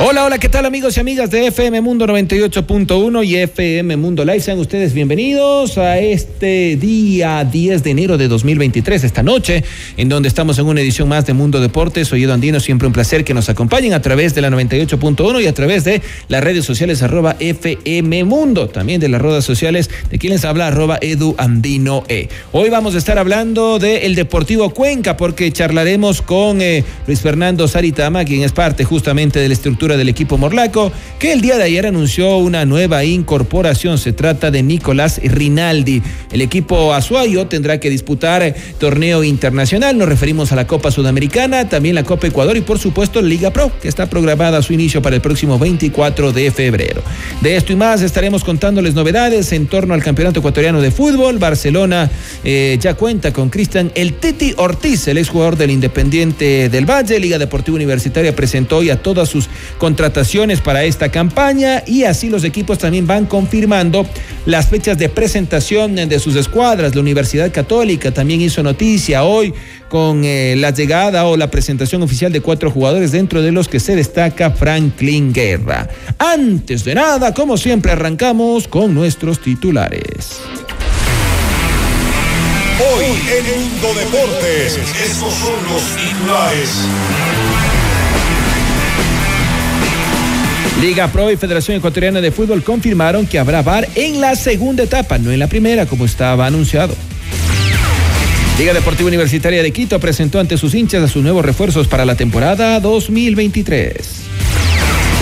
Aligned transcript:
Hola, 0.00 0.26
hola, 0.26 0.38
¿qué 0.38 0.48
tal 0.48 0.64
amigos 0.64 0.96
y 0.96 1.00
amigas 1.00 1.28
de 1.28 1.48
FM 1.48 1.80
Mundo 1.80 2.06
98.1 2.06 3.26
y 3.26 3.34
FM 3.34 3.96
Mundo 3.96 4.24
Live? 4.24 4.38
Sean 4.38 4.60
ustedes 4.60 4.94
bienvenidos 4.94 5.76
a 5.76 5.98
este 5.98 6.76
día 6.76 7.42
10 7.42 7.82
de 7.82 7.90
enero 7.90 8.16
de 8.16 8.28
2023, 8.28 9.02
esta 9.02 9.24
noche, 9.24 9.64
en 9.96 10.08
donde 10.08 10.28
estamos 10.28 10.56
en 10.60 10.66
una 10.66 10.82
edición 10.82 11.08
más 11.08 11.26
de 11.26 11.32
Mundo 11.32 11.60
Deportes. 11.60 12.12
Oído 12.12 12.32
Andino, 12.32 12.60
siempre 12.60 12.86
un 12.86 12.92
placer 12.92 13.24
que 13.24 13.34
nos 13.34 13.48
acompañen 13.48 13.92
a 13.92 14.00
través 14.00 14.36
de 14.36 14.40
la 14.40 14.50
98.1 14.50 15.42
y 15.42 15.48
a 15.48 15.52
través 15.52 15.82
de 15.82 16.00
las 16.28 16.44
redes 16.44 16.64
sociales 16.64 17.02
arroba 17.02 17.34
FM 17.40 18.22
Mundo, 18.22 18.68
también 18.68 19.00
de 19.00 19.08
las 19.08 19.20
redes 19.20 19.44
sociales 19.44 19.90
de 20.12 20.18
quien 20.20 20.32
les 20.32 20.44
habla 20.44 20.68
arroba 20.68 20.98
Edu 21.02 21.34
Andino 21.38 22.04
E. 22.06 22.28
Hoy 22.52 22.70
vamos 22.70 22.94
a 22.94 22.98
estar 22.98 23.18
hablando 23.18 23.80
del 23.80 24.14
Deportivo 24.14 24.70
Cuenca 24.70 25.16
porque 25.16 25.50
charlaremos 25.50 26.22
con 26.22 26.62
eh, 26.62 26.84
Luis 27.08 27.20
Fernando 27.20 27.66
Saritama, 27.66 28.24
quien 28.24 28.44
es 28.44 28.52
parte 28.52 28.84
justamente 28.84 29.40
de 29.40 29.48
la 29.48 29.54
estructura 29.54 29.87
del 29.96 30.08
equipo 30.08 30.38
morlaco, 30.38 30.92
que 31.18 31.32
el 31.32 31.40
día 31.40 31.56
de 31.56 31.64
ayer 31.64 31.86
anunció 31.86 32.36
una 32.36 32.64
nueva 32.64 33.04
incorporación. 33.04 33.98
Se 33.98 34.12
trata 34.12 34.50
de 34.50 34.62
Nicolás 34.62 35.20
Rinaldi. 35.22 36.02
El 36.32 36.42
equipo 36.42 36.92
azuayo 36.94 37.46
tendrá 37.46 37.80
que 37.80 37.90
disputar 37.90 38.54
torneo 38.78 39.24
internacional. 39.24 39.96
Nos 39.96 40.08
referimos 40.08 40.52
a 40.52 40.56
la 40.56 40.66
Copa 40.66 40.90
Sudamericana, 40.90 41.68
también 41.68 41.94
la 41.94 42.04
Copa 42.04 42.26
Ecuador 42.26 42.56
y 42.56 42.60
por 42.60 42.78
supuesto 42.78 43.22
Liga 43.22 43.50
Pro, 43.50 43.72
que 43.80 43.88
está 43.88 44.06
programada 44.06 44.58
a 44.58 44.62
su 44.62 44.72
inicio 44.72 45.02
para 45.02 45.16
el 45.16 45.22
próximo 45.22 45.58
24 45.58 46.32
de 46.32 46.50
febrero. 46.50 47.02
De 47.40 47.56
esto 47.56 47.72
y 47.72 47.76
más 47.76 48.02
estaremos 48.02 48.44
contándoles 48.44 48.94
novedades 48.94 49.52
en 49.52 49.66
torno 49.66 49.94
al 49.94 50.02
Campeonato 50.02 50.40
Ecuatoriano 50.40 50.80
de 50.80 50.90
Fútbol. 50.90 51.38
Barcelona 51.38 52.10
eh, 52.44 52.78
ya 52.80 52.94
cuenta 52.94 53.32
con 53.32 53.50
Cristian 53.50 53.92
El 53.94 54.14
Titi 54.14 54.54
Ortiz, 54.56 55.08
el 55.08 55.18
exjugador 55.18 55.56
del 55.56 55.70
Independiente 55.70 56.68
del 56.68 56.86
Valle. 56.86 57.18
Liga 57.18 57.38
Deportiva 57.38 57.76
Universitaria 57.76 58.34
presentó 58.34 58.78
hoy 58.78 58.90
a 58.90 59.02
todas 59.02 59.28
sus 59.28 59.48
contrataciones 59.78 60.60
para 60.60 60.84
esta 60.84 61.10
campaña 61.10 61.82
y 61.86 62.04
así 62.04 62.28
los 62.28 62.44
equipos 62.44 62.78
también 62.78 63.06
van 63.06 63.26
confirmando 63.26 64.06
las 64.44 64.68
fechas 64.68 64.98
de 64.98 65.08
presentación 65.08 65.94
de 65.94 66.18
sus 66.18 66.36
escuadras. 66.36 66.94
La 66.94 67.00
Universidad 67.00 67.50
Católica 67.52 68.10
también 68.10 68.40
hizo 68.40 68.62
noticia 68.62 69.24
hoy 69.24 69.54
con 69.88 70.22
eh, 70.24 70.54
la 70.58 70.70
llegada 70.70 71.26
o 71.26 71.36
la 71.36 71.50
presentación 71.50 72.02
oficial 72.02 72.32
de 72.32 72.40
cuatro 72.40 72.70
jugadores 72.70 73.12
dentro 73.12 73.40
de 73.40 73.52
los 73.52 73.68
que 73.68 73.80
se 73.80 73.96
destaca 73.96 74.50
Franklin 74.50 75.32
Guerra. 75.32 75.88
Antes 76.18 76.84
de 76.84 76.94
nada, 76.94 77.32
como 77.32 77.56
siempre, 77.56 77.92
arrancamos 77.92 78.68
con 78.68 78.94
nuestros 78.94 79.40
titulares. 79.40 80.40
Hoy 82.80 83.06
en 83.06 83.60
Mundo 83.60 83.88
Deportes, 83.94 84.78
estos 85.02 85.34
son 85.34 85.64
los 85.68 85.82
titulares. 85.96 87.67
Liga 90.80 91.08
Pro 91.08 91.28
y 91.30 91.36
Federación 91.36 91.76
Ecuatoriana 91.76 92.20
de 92.20 92.30
Fútbol 92.30 92.62
confirmaron 92.62 93.26
que 93.26 93.40
habrá 93.40 93.62
VAR 93.62 93.88
en 93.96 94.20
la 94.20 94.36
segunda 94.36 94.84
etapa, 94.84 95.18
no 95.18 95.32
en 95.32 95.40
la 95.40 95.48
primera 95.48 95.86
como 95.86 96.04
estaba 96.04 96.46
anunciado. 96.46 96.94
Liga 98.58 98.72
Deportiva 98.72 99.08
Universitaria 99.08 99.62
de 99.62 99.72
Quito 99.72 99.98
presentó 99.98 100.38
ante 100.38 100.56
sus 100.56 100.74
hinchas 100.74 101.02
a 101.02 101.08
sus 101.08 101.22
nuevos 101.22 101.44
refuerzos 101.44 101.88
para 101.88 102.04
la 102.04 102.14
temporada 102.14 102.78
2023. 102.78 103.96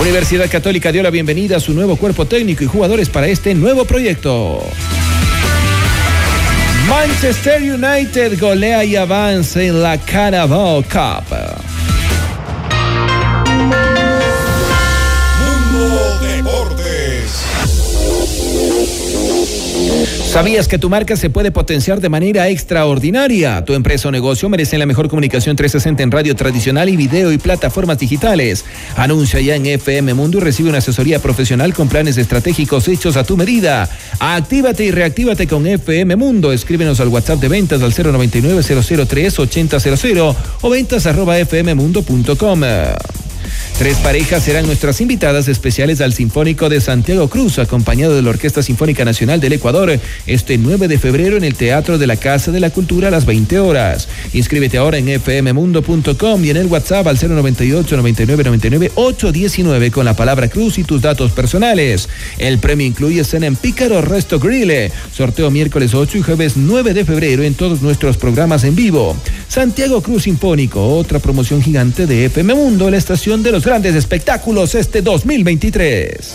Universidad 0.00 0.50
Católica 0.50 0.93
dio 0.93 1.03
la 1.03 1.11
bienvenida 1.11 1.56
a 1.56 1.61
su 1.61 1.72
nuevo 1.72 1.97
cuerpo 1.97 2.27
técnico 2.27 2.62
y 2.62 2.66
jugadores 2.66 3.09
para 3.09 3.27
este 3.27 3.55
nuevo 3.55 3.87
proyecto. 3.87 4.62
Manchester 6.87 7.62
United 7.62 8.39
golea 8.39 8.84
y 8.84 8.95
avanza 8.95 9.62
en 9.62 9.83
la 9.83 9.97
Carabao 9.99 10.83
Cup. 10.83 11.34
¿Sabías 20.36 20.69
que 20.69 20.78
tu 20.78 20.91
marca 20.91 21.16
se 21.16 21.30
puede 21.30 21.50
potenciar 21.50 22.02
de 22.02 22.10
manera 22.10 22.50
extraordinaria? 22.50 23.64
Tu 23.64 23.72
empresa 23.72 24.08
o 24.08 24.10
negocio 24.10 24.50
merecen 24.50 24.78
la 24.78 24.84
mejor 24.84 25.08
comunicación 25.08 25.56
360 25.56 26.02
en 26.02 26.10
radio 26.10 26.36
tradicional 26.36 26.91
y 26.91 26.97
video 26.98 27.32
y 27.32 27.38
plataformas 27.38 27.97
digitales. 27.97 28.66
Anuncia 28.97 29.41
ya 29.41 29.54
en 29.54 29.64
FM 29.64 30.12
Mundo 30.12 30.36
y 30.36 30.42
recibe 30.42 30.69
una 30.69 30.76
asesoría 30.76 31.20
profesional 31.20 31.72
con 31.72 31.88
planes 31.88 32.19
estratégicos 32.19 32.86
hechos 32.86 33.16
a 33.16 33.24
tu 33.24 33.38
medida. 33.38 33.88
Actívate 34.19 34.84
y 34.84 34.91
reactívate 34.91 35.47
con 35.47 35.66
FM 35.66 36.16
Mundo. 36.16 36.53
Escríbenos 36.53 37.00
al 37.00 37.08
WhatsApp 37.08 37.41
de 37.41 37.48
ventas 37.48 37.80
al 37.80 37.94
099 37.94 38.62
003 38.62 39.38
8000 39.38 40.18
o 40.20 40.68
ventas 40.68 41.06
arroba 41.06 41.36
fmmundo.com. 41.36 42.60
Tres 43.78 43.98
parejas 43.98 44.42
serán 44.42 44.64
nuestras 44.64 45.03
invitadas 45.03 45.48
especiales 45.48 46.00
al 46.00 46.14
Sinfónico 46.14 46.70
de 46.70 46.81
Santiago 46.81 47.28
Cruz, 47.28 47.59
acompañado 47.59 48.16
de 48.16 48.22
la 48.22 48.31
Orquesta 48.31 48.62
Sinfónica 48.62 49.04
Nacional 49.04 49.38
del 49.38 49.53
Ecuador, 49.53 50.00
este 50.26 50.56
9 50.56 50.88
de 50.88 50.98
febrero 50.98 51.37
en 51.37 51.44
el 51.44 51.56
Teatro 51.56 51.98
de 51.98 52.06
la 52.06 52.16
Casa 52.16 52.50
de 52.53 52.60
la 52.60 52.70
Cultura 52.70 53.09
a 53.09 53.10
las 53.10 53.26
20 53.26 53.59
horas. 53.59 54.09
Inscríbete 54.32 54.78
ahora 54.78 54.97
en 54.97 55.20
fmmundo.com 55.20 56.42
y 56.42 56.48
en 56.48 56.56
el 56.56 56.69
WhatsApp 56.69 57.06
al 57.06 57.19
098 57.20 57.97
99 57.97 58.44
99 58.44 58.92
819 58.94 59.91
con 59.91 60.06
la 60.06 60.16
palabra 60.16 60.48
Cruz 60.48 60.78
y 60.78 60.84
tus 60.84 61.03
datos 61.03 61.32
personales. 61.32 62.09
El 62.38 62.59
premio 62.59 62.86
incluye 62.86 63.25
cena 63.25 63.47
en 63.47 63.56
Pícaro 63.56 64.00
Resto 64.00 64.41
Grille, 64.41 64.91
sorteo 65.12 65.50
miércoles 65.50 65.92
8 65.92 66.16
y 66.16 66.22
jueves 66.22 66.54
9 66.56 66.94
de 66.94 67.04
febrero 67.04 67.42
en 67.42 67.53
todos 67.53 67.82
nuestros 67.82 68.16
programas 68.16 68.65
en 68.65 68.75
vivo. 68.75 69.15
Santiago 69.48 70.00
Cruz 70.00 70.22
Sinfónico, 70.22 70.97
otra 70.97 71.19
promoción 71.19 71.60
gigante 71.60 72.06
de 72.06 72.25
FM 72.25 72.54
Mundo, 72.54 72.91
la 72.91 72.97
estación 72.97 73.42
de 73.42 73.53
los 73.53 73.66
grandes 73.66 73.97
espectáculos 73.97 74.77
este 74.77 75.03
2023. 75.03 76.34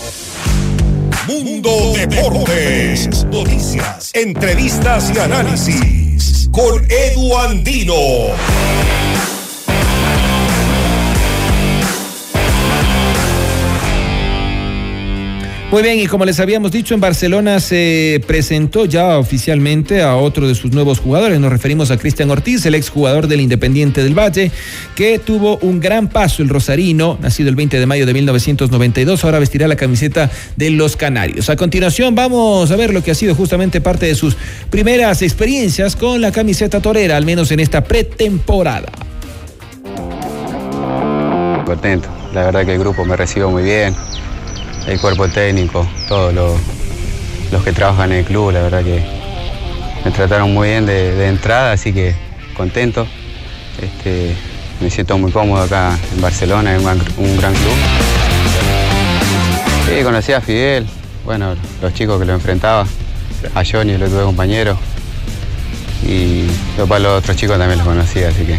Mundo 1.27 1.93
Deportes. 1.95 3.23
Noticias, 3.31 4.11
entrevistas 4.13 5.13
y 5.15 5.19
análisis. 5.19 6.49
Con 6.51 6.85
Edu 6.91 7.37
Andino. 7.37 7.95
Muy 15.71 15.83
bien, 15.83 15.99
y 15.99 16.07
como 16.07 16.25
les 16.25 16.37
habíamos 16.41 16.73
dicho, 16.73 16.93
en 16.93 16.99
Barcelona 16.99 17.61
se 17.61 18.21
presentó 18.27 18.83
ya 18.83 19.17
oficialmente 19.17 20.01
a 20.01 20.17
otro 20.17 20.45
de 20.45 20.53
sus 20.53 20.73
nuevos 20.73 20.99
jugadores. 20.99 21.39
Nos 21.39 21.49
referimos 21.49 21.91
a 21.91 21.97
Cristian 21.97 22.29
Ortiz, 22.29 22.65
el 22.65 22.75
exjugador 22.75 23.27
del 23.27 23.39
Independiente 23.39 24.03
del 24.03 24.13
Valle, 24.13 24.51
que 24.95 25.17
tuvo 25.17 25.59
un 25.59 25.79
gran 25.79 26.09
paso, 26.09 26.43
el 26.43 26.49
Rosarino, 26.49 27.17
nacido 27.21 27.47
el 27.47 27.55
20 27.55 27.79
de 27.79 27.85
mayo 27.85 28.05
de 28.05 28.13
1992, 28.13 29.23
ahora 29.23 29.39
vestirá 29.39 29.69
la 29.69 29.77
camiseta 29.77 30.29
de 30.57 30.71
los 30.71 30.97
Canarios. 30.97 31.49
A 31.49 31.55
continuación 31.55 32.15
vamos 32.15 32.69
a 32.69 32.75
ver 32.75 32.93
lo 32.93 33.01
que 33.01 33.11
ha 33.11 33.15
sido 33.15 33.33
justamente 33.33 33.79
parte 33.79 34.07
de 34.07 34.15
sus 34.15 34.35
primeras 34.69 35.21
experiencias 35.21 35.95
con 35.95 36.19
la 36.19 36.33
camiseta 36.33 36.81
torera, 36.81 37.15
al 37.15 37.25
menos 37.25 37.49
en 37.49 37.61
esta 37.61 37.81
pretemporada. 37.81 38.91
Contento, 41.63 42.09
la 42.33 42.43
verdad 42.43 42.65
que 42.65 42.73
el 42.73 42.79
grupo 42.79 43.05
me 43.05 43.15
recibió 43.15 43.49
muy 43.49 43.63
bien 43.63 43.95
el 44.87 44.99
cuerpo 44.99 45.27
técnico, 45.29 45.87
todos 46.07 46.33
los, 46.33 46.59
los 47.51 47.63
que 47.63 47.71
trabajan 47.71 48.11
en 48.11 48.19
el 48.19 48.25
club, 48.25 48.51
la 48.51 48.61
verdad 48.61 48.83
que 48.83 49.03
me 50.03 50.11
trataron 50.11 50.53
muy 50.53 50.69
bien 50.69 50.85
de, 50.85 51.13
de 51.15 51.27
entrada, 51.27 51.73
así 51.73 51.93
que 51.93 52.15
contento. 52.55 53.07
Este, 53.81 54.35
me 54.79 54.89
siento 54.89 55.17
muy 55.17 55.31
cómodo 55.31 55.63
acá 55.63 55.97
en 56.13 56.21
Barcelona, 56.21 56.71
en 56.73 56.79
un, 56.79 56.83
gran- 56.85 57.03
un 57.17 57.37
gran 57.37 57.53
club. 57.53 57.73
Sí, 59.87 60.03
conocí 60.03 60.33
a 60.33 60.41
Fidel, 60.41 60.87
bueno, 61.25 61.55
los 61.81 61.93
chicos 61.93 62.19
que 62.19 62.25
lo 62.25 62.33
enfrentaba, 62.33 62.85
a 63.55 63.63
Johnny, 63.69 63.93
el 63.93 64.03
otro 64.03 64.25
compañero, 64.25 64.77
y 66.03 66.45
después 66.77 67.01
los 67.01 67.19
otros 67.19 67.37
chicos 67.37 67.57
también 67.57 67.77
los 67.79 67.87
conocí, 67.87 68.23
así 68.23 68.43
que 68.43 68.57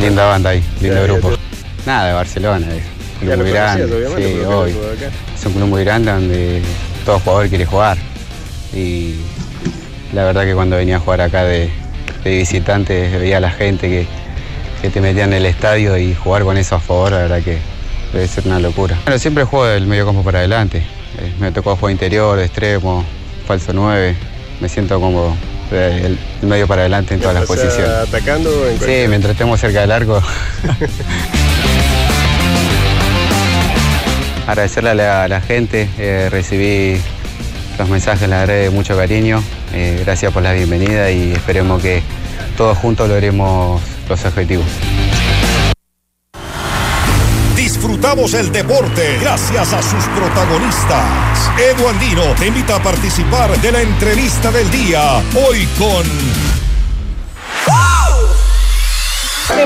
linda 0.00 0.26
banda 0.26 0.50
ahí, 0.50 0.62
lindo 0.80 1.02
grupo. 1.04 1.32
Nada, 1.86 2.08
de 2.08 2.12
Barcelona, 2.14 2.66
eh. 2.70 2.82
Club 3.20 3.36
muy 3.36 3.50
grande. 3.50 3.86
Sí, 4.16 4.40
hoy. 4.44 4.74
Es 5.34 5.46
un 5.46 5.52
club 5.52 5.68
muy 5.68 5.84
grande 5.84 6.12
donde 6.12 6.62
todo 7.04 7.18
jugador 7.20 7.48
quiere 7.48 7.66
jugar. 7.66 7.98
Y 8.74 9.16
la 10.12 10.24
verdad 10.24 10.44
que 10.44 10.54
cuando 10.54 10.76
venía 10.76 10.96
a 10.96 11.00
jugar 11.00 11.20
acá 11.20 11.44
de, 11.44 11.70
de 12.24 12.30
visitante 12.30 13.18
veía 13.18 13.38
a 13.38 13.40
la 13.40 13.50
gente 13.50 13.88
que, 13.88 14.06
que 14.82 14.90
te 14.90 15.00
metían 15.00 15.32
en 15.32 15.38
el 15.38 15.46
estadio 15.46 15.96
y 15.98 16.14
jugar 16.14 16.44
con 16.44 16.56
eso 16.56 16.76
a 16.76 16.80
favor, 16.80 17.12
la 17.12 17.18
verdad 17.18 17.42
que 17.42 17.58
debe 18.12 18.26
ser 18.26 18.46
una 18.46 18.58
locura. 18.58 18.98
Bueno, 19.04 19.18
siempre 19.18 19.44
juego 19.44 19.66
del 19.66 19.86
medio 19.86 20.06
campo 20.06 20.22
para 20.22 20.38
adelante. 20.38 20.78
Eh, 20.78 21.32
me 21.38 21.52
tocó 21.52 21.76
jugar 21.76 21.92
interior, 21.92 22.38
extremo, 22.38 23.04
falso 23.46 23.72
9. 23.72 24.14
Me 24.60 24.68
siento 24.68 25.00
como 25.00 25.36
el, 25.72 26.18
medio 26.42 26.66
para 26.66 26.82
adelante 26.82 27.14
en 27.14 27.20
todas 27.20 27.34
las 27.34 27.46
posiciones. 27.46 27.88
¿Atacando? 27.88 28.50
sí, 28.78 29.06
mientras 29.08 29.32
estemos 29.32 29.60
cerca 29.60 29.80
del 29.80 29.92
arco. 29.92 30.22
Agradecerle 34.50 34.90
a 34.90 35.28
la, 35.28 35.40
gente, 35.40 35.88
eh, 35.96 36.28
recibí 36.28 37.00
los 37.78 37.88
mensajes, 37.88 38.28
verdad, 38.28 38.48
de 38.48 38.70
mucho 38.70 38.96
cariño. 38.96 39.40
Eh, 39.72 40.02
gracias 40.04 40.32
por 40.32 40.42
la 40.42 40.52
bienvenida 40.52 41.08
y 41.12 41.30
esperemos 41.30 41.80
que 41.80 42.02
todos 42.56 42.76
juntos 42.78 43.08
logremos 43.08 43.80
los 44.08 44.24
objetivos. 44.24 44.66
Disfrutamos 47.54 48.34
el 48.34 48.50
deporte 48.50 49.18
gracias 49.20 49.72
a 49.72 49.82
sus 49.82 50.04
protagonistas. 50.18 51.06
Edu 51.56 51.86
Andino 51.86 52.34
te 52.36 52.48
invita 52.48 52.74
a 52.74 52.82
participar 52.82 53.56
de 53.60 53.70
la 53.70 53.82
entrevista 53.82 54.50
del 54.50 54.68
día. 54.72 55.22
Hoy 55.46 55.68
con 55.78 56.49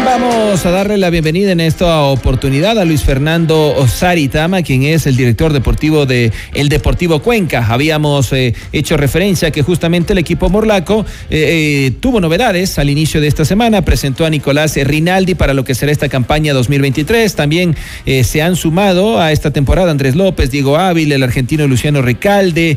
vamos 0.05 0.65
a 0.67 0.71
darle 0.71 0.99
la 0.99 1.11
bienvenida 1.11 1.53
en 1.53 1.61
esta 1.61 2.03
oportunidad 2.03 2.79
a 2.79 2.85
Luis 2.85 3.03
Fernando 3.03 3.75
Osaritama, 3.77 4.63
quien 4.63 4.83
es 4.83 5.07
el 5.07 5.17
director 5.17 5.53
deportivo 5.53 6.07
de 6.07 6.33
el 6.53 6.69
Deportivo 6.69 7.21
Cuenca. 7.21 7.67
Habíamos 7.69 8.33
eh, 8.33 8.55
hecho 8.73 8.97
referencia 8.97 9.51
que 9.51 9.63
justamente 9.63 10.13
el 10.13 10.19
equipo 10.19 10.49
morlaco 10.49 11.05
eh, 11.31 11.89
eh, 11.89 11.93
tuvo 12.01 12.21
novedades 12.21 12.79
al 12.79 12.91
inicio 12.91 13.21
de 13.21 13.29
esta 13.29 13.45
semana. 13.45 13.83
Presentó 13.83 14.25
a 14.25 14.31
Nicolás 14.31 14.77
Rinaldi 14.77 15.35
para 15.35 15.55
lo 15.55 15.65
que 15.65 15.75
será 15.75 15.91
esta 15.91 16.09
campaña 16.09 16.55
2023. 16.55 17.35
También 17.35 17.75
se 18.07 18.43
han 18.43 18.57
sumado 18.57 19.21
a 19.21 19.33
esta 19.33 19.51
temporada 19.51 19.91
Andrés 19.91 20.15
López, 20.15 20.51
Diego 20.51 20.77
Ávila, 20.77 21.15
el 21.15 21.23
argentino 21.23 21.67
Luciano 21.67 22.03
Recalde, 22.03 22.77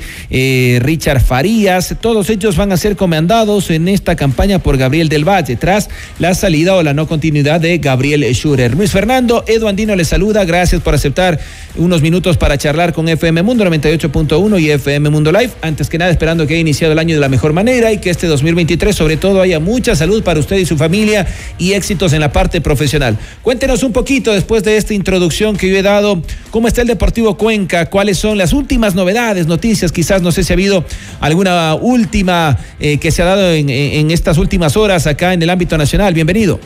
Richard 0.80 1.22
Farías. 1.22 1.96
Todos 2.02 2.30
ellos 2.30 2.56
van 2.56 2.72
a 2.72 2.78
ser 2.78 2.96
comandados 2.96 3.70
en 3.70 3.88
esta 3.88 4.16
campaña 4.16 4.60
por 4.60 4.78
Gabriel 4.78 5.10
del 5.10 5.28
Valle, 5.28 5.56
tras 5.56 5.90
la 6.20 6.34
salida 6.34 6.76
o 6.76 6.84
la 6.84 6.94
no 6.98 7.08
continuidad 7.08 7.62
de 7.62 7.78
Gabriel 7.78 8.26
Schurer. 8.34 8.74
Luis 8.74 8.92
Fernando, 8.92 9.44
Edu 9.46 9.68
Andino 9.68 9.96
le 9.96 10.04
saluda, 10.04 10.44
gracias 10.46 10.82
por 10.82 10.96
aceptar 10.96 11.40
unos 11.76 12.02
minutos 12.02 12.38
para 12.38 12.58
charlar 12.58 12.92
con 12.92 13.08
FM 13.08 13.44
Mundo 13.44 13.64
98.1 13.66 14.60
y 14.60 14.72
FM 14.72 15.12
Mundo 15.12 15.32
Live. 15.32 15.52
Antes 15.62 15.90
que 15.90 16.00
nada, 16.00 16.10
esperando 16.10 16.48
que 16.48 16.56
haya 16.56 16.62
iniciado 16.62 16.94
el 16.94 17.00
año 17.00 17.14
de 17.14 17.22
la 17.22 17.30
mejor 17.30 17.54
manera 17.54 17.94
y 17.94 18.00
que 18.00 18.10
este 18.10 18.26
2023 18.26 18.96
sobre 18.96 19.16
todo 19.16 19.42
haya 19.42 19.60
mucha 19.60 19.96
salud 19.96 20.24
para 20.24 20.40
usted 20.40 20.58
y 20.58 20.66
su 20.66 20.76
familia 20.76 21.28
y 21.60 21.74
éxitos 21.74 22.14
en 22.14 22.20
la 22.20 22.32
parte 22.32 22.62
profesional. 22.62 23.16
Cuéntenos 23.44 23.84
un 23.84 23.94
poquito 23.94 24.34
después 24.34 24.64
de 24.64 24.78
esta 24.78 24.96
introducción 24.96 25.56
que 25.56 25.70
yo 25.70 25.78
he 25.78 25.84
dado, 25.84 26.24
cómo 26.50 26.68
está 26.68 26.82
el 26.82 26.88
Deportivo 26.88 27.38
Cuenca, 27.38 27.92
cuáles 27.92 28.18
son 28.18 28.40
las 28.40 28.54
últimas 28.54 28.96
novedades, 28.96 29.46
noticias, 29.46 29.92
quizás 29.92 30.24
no 30.24 30.32
sé 30.32 30.44
si 30.44 30.52
ha 30.52 30.56
habido 30.56 30.84
alguna 31.20 31.76
última 31.76 32.58
eh, 32.80 32.98
que 32.98 33.12
se 33.12 33.22
ha 33.22 33.26
dado 33.26 33.54
en, 33.54 33.70
en 33.70 34.10
estas 34.10 34.40
últimas 34.40 34.76
horas 34.76 35.06
acá 35.06 35.34
en 35.34 35.44
el 35.44 35.52
ámbito 35.52 35.78
nacional. 35.78 36.16
Bienvenido. 36.16 36.60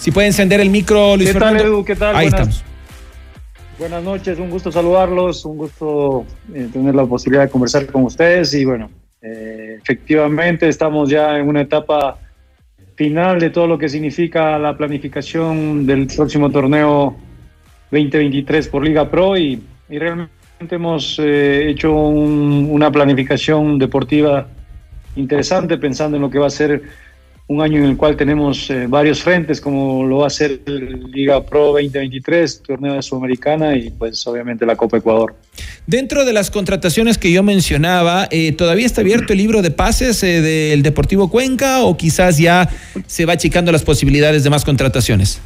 Si 0.00 0.10
puede 0.12 0.28
encender 0.28 0.60
el 0.60 0.70
micro, 0.70 1.14
Luis 1.14 1.30
¿Qué 1.30 1.38
tal, 1.38 1.60
Edu? 1.60 1.84
¿Qué 1.84 1.94
tal? 1.94 2.16
Ahí 2.16 2.30
buenas, 2.30 2.48
estamos. 2.48 2.64
Buenas 3.78 4.02
noches, 4.02 4.38
un 4.38 4.48
gusto 4.48 4.72
saludarlos, 4.72 5.44
un 5.44 5.58
gusto 5.58 6.24
eh, 6.54 6.68
tener 6.72 6.94
la 6.94 7.04
posibilidad 7.04 7.44
de 7.44 7.50
conversar 7.50 7.84
con 7.84 8.04
ustedes 8.04 8.54
y 8.54 8.64
bueno, 8.64 8.90
eh, 9.20 9.76
efectivamente 9.82 10.68
estamos 10.68 11.10
ya 11.10 11.36
en 11.36 11.46
una 11.46 11.60
etapa 11.60 12.16
final 12.94 13.38
de 13.40 13.50
todo 13.50 13.66
lo 13.66 13.76
que 13.76 13.90
significa 13.90 14.58
la 14.58 14.74
planificación 14.74 15.84
del 15.84 16.06
próximo 16.06 16.50
torneo 16.50 17.14
2023 17.90 18.68
por 18.68 18.82
Liga 18.82 19.10
Pro 19.10 19.36
y, 19.36 19.62
y 19.90 19.98
realmente 19.98 20.30
hemos 20.70 21.18
eh, 21.18 21.68
hecho 21.68 21.94
un, 21.94 22.68
una 22.70 22.90
planificación 22.90 23.78
deportiva 23.78 24.48
interesante 25.16 25.76
pensando 25.76 26.16
en 26.16 26.22
lo 26.22 26.30
que 26.30 26.38
va 26.38 26.46
a 26.46 26.50
ser 26.50 27.09
un 27.50 27.60
año 27.60 27.78
en 27.78 27.86
el 27.86 27.96
cual 27.96 28.16
tenemos 28.16 28.70
eh, 28.70 28.86
varios 28.86 29.24
frentes, 29.24 29.60
como 29.60 30.06
lo 30.06 30.18
va 30.18 30.28
a 30.28 30.30
ser 30.30 30.60
Liga 30.66 31.44
Pro 31.44 31.72
2023, 31.72 32.62
Torneo 32.62 32.94
de 32.94 33.02
Sudamericana 33.02 33.74
y 33.74 33.90
pues 33.90 34.24
obviamente 34.28 34.64
la 34.64 34.76
Copa 34.76 34.98
Ecuador. 34.98 35.34
Dentro 35.84 36.24
de 36.24 36.32
las 36.32 36.48
contrataciones 36.48 37.18
que 37.18 37.32
yo 37.32 37.42
mencionaba, 37.42 38.28
eh, 38.30 38.52
¿todavía 38.52 38.86
está 38.86 39.00
abierto 39.00 39.32
el 39.32 39.40
libro 39.40 39.62
de 39.62 39.72
pases 39.72 40.22
eh, 40.22 40.40
del 40.40 40.84
Deportivo 40.84 41.28
Cuenca 41.28 41.82
o 41.82 41.96
quizás 41.96 42.38
ya 42.38 42.68
se 43.08 43.26
va 43.26 43.32
achicando 43.32 43.72
las 43.72 43.82
posibilidades 43.82 44.44
de 44.44 44.50
más 44.50 44.64
contrataciones? 44.64 45.40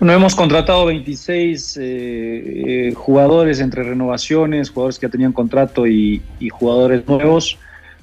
Bueno, 0.00 0.12
hemos 0.12 0.34
contratado 0.34 0.84
26 0.84 1.78
eh, 1.78 1.82
eh, 1.82 2.94
jugadores 2.94 3.60
entre 3.60 3.84
renovaciones, 3.84 4.68
jugadores 4.68 4.98
que 4.98 5.06
ya 5.06 5.10
tenían 5.10 5.32
contrato 5.32 5.86
y, 5.86 6.20
y 6.38 6.50
jugadores 6.50 7.08
nuevos. 7.08 7.58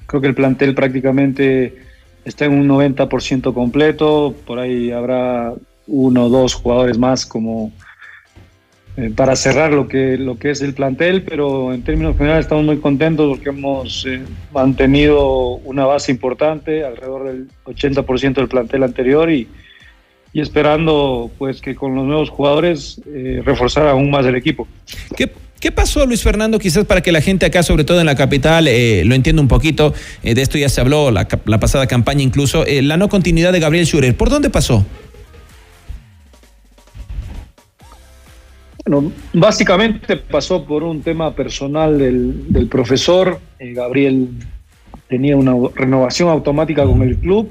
Creo 0.08 0.22
que 0.22 0.26
el 0.28 0.34
plantel 0.34 0.74
prácticamente 0.74 1.76
está 2.24 2.46
en 2.46 2.52
un 2.52 2.66
90% 2.66 3.52
completo. 3.52 4.34
Por 4.46 4.58
ahí 4.58 4.90
habrá 4.90 5.52
uno 5.86 6.24
o 6.24 6.28
dos 6.30 6.54
jugadores 6.54 6.96
más 6.96 7.26
como 7.26 7.72
eh, 8.96 9.12
para 9.14 9.36
cerrar 9.36 9.70
lo 9.70 9.86
que, 9.86 10.16
lo 10.16 10.38
que 10.38 10.50
es 10.50 10.62
el 10.62 10.72
plantel, 10.72 11.24
pero 11.24 11.74
en 11.74 11.82
términos 11.82 12.16
generales 12.16 12.46
estamos 12.46 12.64
muy 12.64 12.78
contentos 12.78 13.28
porque 13.28 13.50
hemos 13.50 14.06
eh, 14.06 14.22
mantenido 14.50 15.56
una 15.58 15.84
base 15.84 16.10
importante, 16.10 16.84
alrededor 16.84 17.28
del 17.28 17.48
80% 17.66 18.32
del 18.32 18.48
plantel 18.48 18.82
anterior 18.84 19.30
y, 19.30 19.46
esperando 20.32 21.30
pues 21.36 21.60
que 21.60 21.74
con 21.74 21.96
los 21.96 22.06
nuevos 22.06 22.30
jugadores 22.30 23.00
eh, 23.06 23.42
reforzar 23.44 23.88
aún 23.88 24.10
más 24.10 24.24
el 24.24 24.36
equipo. 24.36 24.66
¿Qué, 25.16 25.30
¿Qué 25.60 25.72
pasó, 25.72 26.06
Luis 26.06 26.22
Fernando? 26.22 26.60
Quizás 26.60 26.84
para 26.84 27.00
que 27.00 27.10
la 27.10 27.20
gente 27.20 27.44
acá, 27.44 27.64
sobre 27.64 27.82
todo 27.82 27.98
en 27.98 28.06
la 28.06 28.14
capital, 28.14 28.68
eh, 28.68 29.02
lo 29.04 29.16
entienda 29.16 29.42
un 29.42 29.48
poquito. 29.48 29.92
Eh, 30.22 30.34
de 30.34 30.42
esto 30.42 30.56
ya 30.56 30.68
se 30.68 30.80
habló 30.80 31.10
la, 31.10 31.26
pasada 31.26 31.88
campaña, 31.88 32.22
incluso. 32.22 32.64
Eh, 32.64 32.80
la 32.80 32.96
no 32.96 33.08
continuidad 33.08 33.52
de 33.52 33.58
Gabriel 33.58 33.84
Schurer. 33.84 34.16
¿Por 34.16 34.30
dónde 34.30 34.50
pasó? 34.50 34.86
Bueno, 38.86 39.10
básicamente 39.32 40.16
pasó 40.16 40.64
por 40.64 40.84
un 40.84 41.02
tema 41.02 41.34
personal 41.34 41.98
del, 41.98 42.68
profesor. 42.70 43.40
Gabriel 43.58 44.28
tenía 45.08 45.36
una 45.36 45.54
renovación 45.74 46.28
automática 46.28 46.84
con 46.84 47.02
el 47.02 47.16
club, 47.18 47.50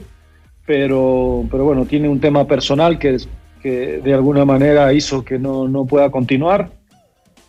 pero, 0.65 1.43
pero 1.51 1.65
bueno, 1.65 1.85
tiene 1.85 2.07
un 2.07 2.21
tema 2.21 2.47
personal 2.47 2.97
que, 2.97 3.17
que 3.61 3.99
de 4.01 4.13
alguna 4.13 4.45
manera 4.45 4.93
hizo 4.93 5.25
que 5.25 5.37
no, 5.37 5.67
no 5.67 5.85
pueda 5.85 6.09
continuar. 6.09 6.76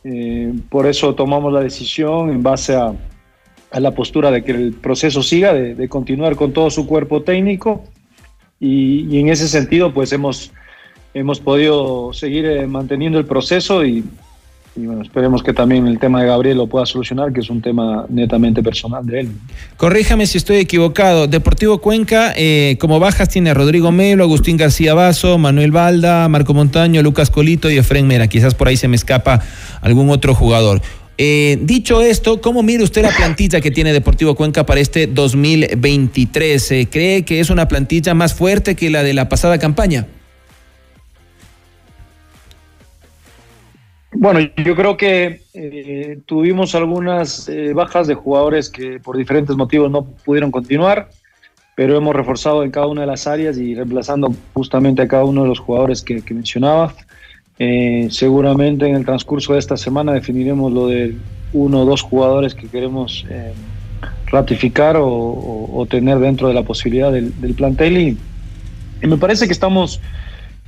Eh, 0.05 0.52
por 0.69 0.87
eso 0.87 1.14
tomamos 1.14 1.52
la 1.52 1.61
decisión 1.61 2.31
en 2.31 2.43
base 2.43 2.75
a, 2.75 2.95
la 3.78 3.95
postura 3.95 4.31
de 4.31 4.43
que 4.43 4.52
el 4.52 4.73
proceso 4.73 5.23
siga, 5.23 5.52
de, 5.52 5.75
de 5.75 5.88
continuar 5.88 6.37
con 6.37 6.52
todo 6.52 6.71
su 6.71 6.87
cuerpo 6.87 7.23
técnico. 7.23 7.85
Y, 8.61 9.07
y, 9.14 9.21
en 9.21 9.28
ese 9.28 9.47
sentido 9.47 9.93
pues 9.93 10.12
hemos, 10.12 10.52
hemos 11.14 11.38
podido 11.38 12.12
seguir 12.12 12.47
eh, 12.47 12.67
manteniendo 12.67 13.19
el 13.19 13.26
proceso 13.26 13.85
y, 13.85 14.05
y, 14.78 14.87
bueno, 14.87 15.02
esperemos 15.02 15.42
que 15.42 15.52
también 15.52 15.87
el 15.87 15.99
tema 15.99 16.20
de 16.20 16.28
Gabriel 16.28 16.56
lo 16.56 16.66
pueda 16.66 16.87
solucionar, 16.87 17.32
que 17.32 17.40
es 17.40 17.50
un 17.50 17.61
tema 17.61 18.06
netamente 18.08 18.62
personal 18.62 19.04
de 19.04 19.20
él. 19.20 19.30
Corríjame 19.76 20.26
si 20.26 20.38
estoy 20.38 20.58
equivocado. 20.58 21.26
Deportivo 21.26 21.78
Cuenca, 21.78 22.32
eh, 22.37 22.76
como 22.80 23.00
bajas 23.00 23.28
tiene 23.28 23.50
a 23.50 23.54
Rodrigo 23.54 23.90
Melo, 23.90 24.25
Agustín 24.25 24.56
García 24.56 24.94
Bazo, 24.94 25.37
Manuel 25.38 25.73
Balda, 25.73 26.28
Marco 26.28 26.54
Montaño, 26.54 27.02
Lucas 27.02 27.30
Colito 27.30 27.70
y 27.70 27.78
Efren 27.78 28.06
Mera. 28.06 28.28
Quizás 28.28 28.54
por 28.54 28.68
ahí 28.68 28.76
se 28.76 28.88
me 28.88 28.97
escapa 28.97 29.40
algún 29.80 30.11
otro 30.11 30.35
jugador. 30.35 30.80
Eh, 31.20 31.58
dicho 31.62 32.00
esto, 32.00 32.40
¿cómo 32.40 32.62
mira 32.62 32.85
usted 32.85 33.02
la 33.02 33.11
plantilla 33.11 33.61
que 33.61 33.73
tiene 33.73 33.92
Deportivo 33.92 34.37
Cuenca 34.37 34.64
para 34.64 34.78
este 34.78 35.08
2023? 35.08 36.70
Eh, 36.70 36.88
¿Cree 36.88 37.25
que 37.25 37.40
es 37.40 37.50
una 37.50 37.66
plantilla 37.66 38.14
más 38.14 38.35
fuerte 38.35 38.76
que 38.76 38.88
la 38.88 39.02
de 39.02 39.14
la 39.14 39.28
pasada 39.28 39.58
campaña? 39.58 40.06
Bueno, 44.12 44.41
yo 44.41 44.75
creo 44.75 44.97
que 44.97 45.43
eh, 45.53 46.19
tuvimos 46.25 46.75
algunas 46.75 47.49
eh, 47.49 47.73
bajas 47.75 48.07
de 48.07 48.15
jugadores 48.15 48.71
que 48.71 48.99
por 49.00 49.17
diferentes 49.17 49.55
motivos 49.55 49.91
no 49.91 50.05
pudieron 50.05 50.50
continuar, 50.50 51.11
pero 51.77 51.97
hemos 51.97 52.17
reforzado 52.17 52.65
en 52.65 52.71
cada 52.71 52.87
una 52.87 53.03
de 53.03 53.07
las 53.07 53.27
áreas 53.27 53.59
y 53.59 53.75
reemplazando 53.75 54.35
justamente 54.55 55.03
a 55.03 55.09
cada 55.09 55.25
uno 55.25 55.43
de 55.43 55.49
los 55.49 55.59
jugadores 55.59 56.03
que, 56.03 56.23
que 56.23 56.35
mencionaba. 56.35 56.95
Eh, 57.59 58.09
seguramente 58.11 58.87
en 58.87 58.97
el 58.97 59.05
transcurso 59.05 59.53
de 59.53 59.59
esta 59.59 59.77
semana 59.77 60.12
definiremos 60.12 60.73
lo 60.73 60.87
de 60.87 61.17
uno 61.53 61.83
o 61.83 61.85
dos 61.85 62.03
jugadores 62.03 62.55
que 62.55 62.69
queremos 62.69 63.27
ratificar 64.27 64.97
o, 64.97 65.09
o, 65.09 65.81
o, 65.81 65.87
tener 65.87 66.19
dentro 66.19 66.49
de 66.49 66.55
la 66.55 66.62
posibilidad 66.62 67.11
del, 67.11 67.38
del 67.41 67.55
plantel 67.55 67.99
y, 67.99 68.19
me 69.07 69.17
parece 69.17 69.47
que 69.47 69.53
estamos 69.53 70.00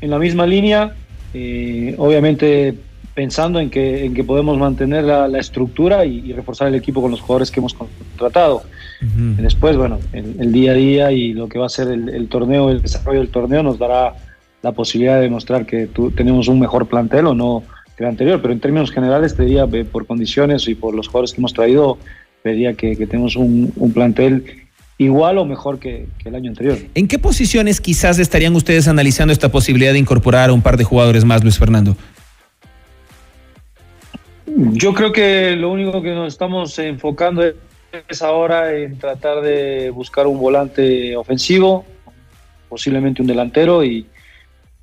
en 0.00 0.10
la 0.10 0.18
misma 0.18 0.46
línea, 0.46 0.94
eh, 1.34 1.94
obviamente 1.98 2.74
pensando 3.20 3.60
en 3.60 3.68
que, 3.68 4.06
en 4.06 4.14
que 4.14 4.24
podemos 4.24 4.56
mantener 4.56 5.04
la, 5.04 5.38
estructura 5.38 6.06
y, 6.06 6.32
reforzar 6.32 6.68
el 6.68 6.74
equipo 6.74 7.02
con 7.02 7.10
los 7.10 7.20
jugadores 7.20 7.50
que 7.50 7.60
hemos 7.60 7.74
contratado. 7.74 8.62
Después, 9.36 9.76
bueno, 9.76 9.98
el, 10.14 10.50
día 10.52 10.70
a 10.70 10.74
día 10.74 11.12
y 11.12 11.34
lo 11.34 11.46
que 11.46 11.58
va 11.58 11.66
a 11.66 11.68
ser 11.68 11.88
el, 11.88 12.28
torneo, 12.28 12.70
el 12.70 12.80
desarrollo 12.80 13.18
del 13.18 13.28
torneo 13.28 13.62
nos 13.62 13.78
dará 13.78 14.14
la 14.62 14.72
posibilidad 14.72 15.16
de 15.16 15.24
demostrar 15.24 15.66
que 15.66 15.86
tenemos 16.16 16.48
un 16.48 16.60
mejor 16.60 16.86
plantel 16.86 17.26
o 17.26 17.34
no 17.34 17.62
que 17.94 18.04
el 18.04 18.08
anterior, 18.08 18.40
pero 18.40 18.54
en 18.54 18.60
términos 18.60 18.90
generales 18.90 19.36
te 19.36 19.44
diría, 19.44 19.66
por 19.66 20.06
condiciones 20.06 20.66
y 20.66 20.74
por 20.74 20.94
los 20.94 21.08
jugadores 21.08 21.34
que 21.34 21.42
hemos 21.42 21.52
traído, 21.52 21.98
diría 22.42 22.72
que, 22.72 22.96
tenemos 23.06 23.36
un, 23.36 23.70
un 23.76 23.92
plantel 23.92 24.44
igual 25.00 25.38
o 25.38 25.46
mejor 25.46 25.78
que, 25.78 26.06
el 26.24 26.34
año 26.34 26.50
anterior. 26.50 26.78
¿En 26.94 27.08
qué 27.08 27.18
posiciones 27.18 27.80
quizás 27.80 28.18
estarían 28.18 28.54
ustedes 28.54 28.86
analizando 28.86 29.32
esta 29.32 29.50
posibilidad 29.50 29.92
de 29.92 29.98
incorporar 29.98 30.50
a 30.50 30.52
un 30.52 30.60
par 30.60 30.76
de 30.76 30.84
jugadores 30.84 31.24
más, 31.24 31.42
Luis 31.42 31.58
Fernando? 31.58 31.96
Yo 34.56 34.94
creo 34.94 35.12
que 35.12 35.56
lo 35.56 35.70
único 35.70 36.02
que 36.02 36.12
nos 36.12 36.32
estamos 36.32 36.78
enfocando 36.78 37.42
es 38.08 38.22
ahora 38.22 38.74
en 38.74 38.98
tratar 38.98 39.40
de 39.40 39.90
buscar 39.90 40.26
un 40.26 40.38
volante 40.38 41.16
ofensivo, 41.16 41.84
posiblemente 42.68 43.22
un 43.22 43.28
delantero 43.28 43.84
y, 43.84 44.06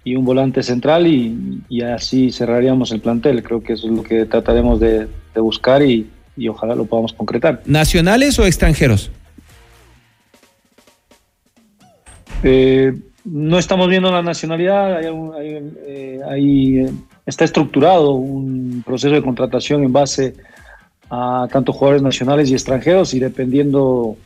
un 0.05 0.23
volante 0.23 0.63
central 0.63 1.05
y, 1.05 1.81
así 1.81 2.31
cerraríamos 2.31 2.91
el 2.91 3.01
plantel. 3.01 3.43
Creo 3.43 3.61
que 3.61 3.73
eso 3.73 3.87
es 3.87 3.93
lo 3.93 4.03
que 4.03 4.25
trataremos 4.25 4.79
de, 4.79 5.07
buscar 5.35 5.81
y, 5.83 6.09
y 6.37 6.47
ojalá 6.47 6.75
lo 6.75 6.85
podamos 6.85 7.13
concretar. 7.13 7.61
¿Nacionales 7.65 8.39
o 8.39 8.45
extranjeros? 8.45 9.11
Eh, 12.43 12.93
no 13.25 13.59
estamos 13.59 13.89
viendo 13.89 14.11
la 14.11 14.21
nacionalidad, 14.21 14.97
hay, 14.97 15.05
eh, 15.05 15.71
eh, 15.85 16.91
está 17.27 17.45
estructurado 17.45 18.11
un 18.13 18.81
proceso 18.83 19.13
de 19.13 19.21
contratación 19.21 19.83
en 19.83 19.93
base 19.93 20.33
a 21.09 21.47
tanto 21.51 21.73
jugadores 21.73 22.01
nacionales 22.01 22.49
y 22.49 22.53
extranjeros 22.53 23.13
y 23.13 23.19
dependiendo 23.19 24.17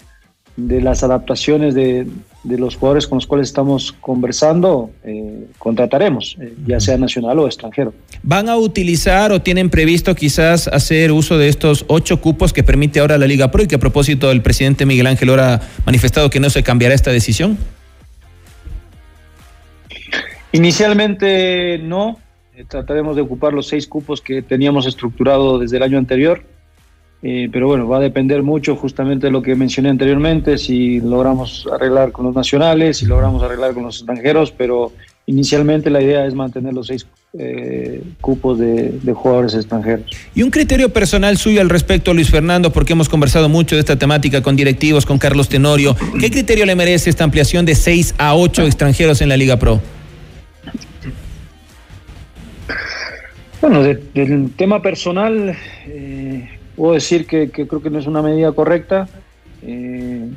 de 0.55 0.81
las 0.81 1.03
adaptaciones 1.03 1.73
de, 1.73 2.07
los 2.43 2.75
jugadores 2.75 3.07
con 3.07 3.17
los 3.17 3.25
cuales 3.25 3.47
estamos 3.47 3.91
conversando, 3.91 4.91
contrataremos, 5.57 6.37
ya 6.65 6.79
sea 6.79 6.97
nacional 6.97 7.39
o 7.39 7.47
extranjero. 7.47 7.93
¿Van 8.23 8.49
a 8.49 8.57
utilizar 8.57 9.31
o 9.31 9.41
tienen 9.41 9.69
previsto 9.69 10.13
quizás 10.15 10.67
hacer 10.67 11.11
uso 11.11 11.37
de 11.37 11.49
estos 11.49 11.85
ocho 11.87 12.21
cupos 12.21 12.53
que 12.53 12.63
permite 12.63 12.99
ahora 12.99 13.17
la 13.17 13.27
Liga 13.27 13.51
Pro 13.51 13.63
y 13.63 13.67
que 13.67 13.75
a 13.75 13.79
propósito 13.79 14.31
el 14.31 14.41
presidente 14.41 14.85
Miguel 14.85 15.07
Ángel 15.07 15.29
ahora 15.29 15.55
ha 15.55 15.61
manifestado 15.85 16.29
que 16.29 16.39
no 16.39 16.49
se 16.49 16.63
cambiará 16.63 16.93
esta 16.93 17.11
decisión? 17.11 17.57
Inicialmente 20.51 21.79
no, 21.79 22.17
eh, 22.19 22.20
trataremos 22.67 23.15
de 23.15 23.21
ocupar 23.21 23.53
los 23.53 23.67
seis 23.67 23.87
cupos 23.87 24.21
que 24.21 24.41
teníamos 24.41 24.87
estructurado 24.87 25.59
desde 25.59 25.77
el 25.77 25.83
año 25.83 25.97
anterior, 25.97 26.43
eh, 27.23 27.49
pero 27.51 27.67
bueno, 27.67 27.87
va 27.87 27.97
a 27.97 27.99
depender 27.99 28.41
mucho 28.41 28.75
justamente 28.75 29.27
de 29.27 29.31
lo 29.31 29.43
que 29.43 29.55
mencioné 29.55 29.89
anteriormente, 29.89 30.57
si 30.57 30.99
logramos 30.99 31.67
arreglar 31.71 32.11
con 32.11 32.25
los 32.25 32.35
nacionales, 32.35 32.97
si 32.97 33.05
logramos 33.05 33.43
arreglar 33.43 33.73
con 33.73 33.83
los 33.83 33.97
extranjeros, 33.97 34.51
pero 34.51 34.91
inicialmente 35.27 35.91
la 35.91 36.01
idea 36.01 36.25
es 36.25 36.33
mantener 36.33 36.73
los 36.73 36.87
seis 36.87 37.05
eh, 37.37 38.01
cupos 38.21 38.57
de, 38.57 38.99
jugadores 39.13 39.53
extranjeros. 39.53 40.05
Y 40.33 40.41
un 40.41 40.49
criterio 40.49 40.91
personal 40.91 41.37
suyo 41.37 41.61
al 41.61 41.69
respecto, 41.69 42.11
Luis 42.13 42.31
Fernando, 42.31 42.73
porque 42.73 42.93
hemos 42.93 43.07
conversado 43.07 43.49
mucho 43.49 43.75
de 43.75 43.81
esta 43.81 43.97
temática 43.97 44.41
con 44.41 44.55
directivos, 44.55 45.05
con 45.05 45.19
Carlos 45.19 45.47
Tenorio. 45.47 45.95
¿Qué 46.19 46.31
criterio 46.31 46.65
le 46.65 46.75
merece 46.75 47.11
esta 47.11 47.23
ampliación 47.23 47.65
de 47.65 47.75
seis 47.75 48.15
a 48.17 48.33
ocho 48.33 48.63
extranjeros 48.63 49.21
en 49.21 49.29
la 49.29 49.37
Liga 49.37 49.57
Pro? 49.57 49.79
Bueno, 53.61 53.83
del 53.83 54.51
tema 54.55 54.81
personal, 54.81 55.55
eh, 55.85 56.49
puedo 56.75 56.95
decir 56.95 57.27
que, 57.27 57.51
creo 57.51 57.79
que 57.79 57.91
no 57.91 57.99
es 57.99 58.07
una 58.07 58.23
medida 58.23 58.51
correcta. 58.53 59.07
Eh, 59.61 60.31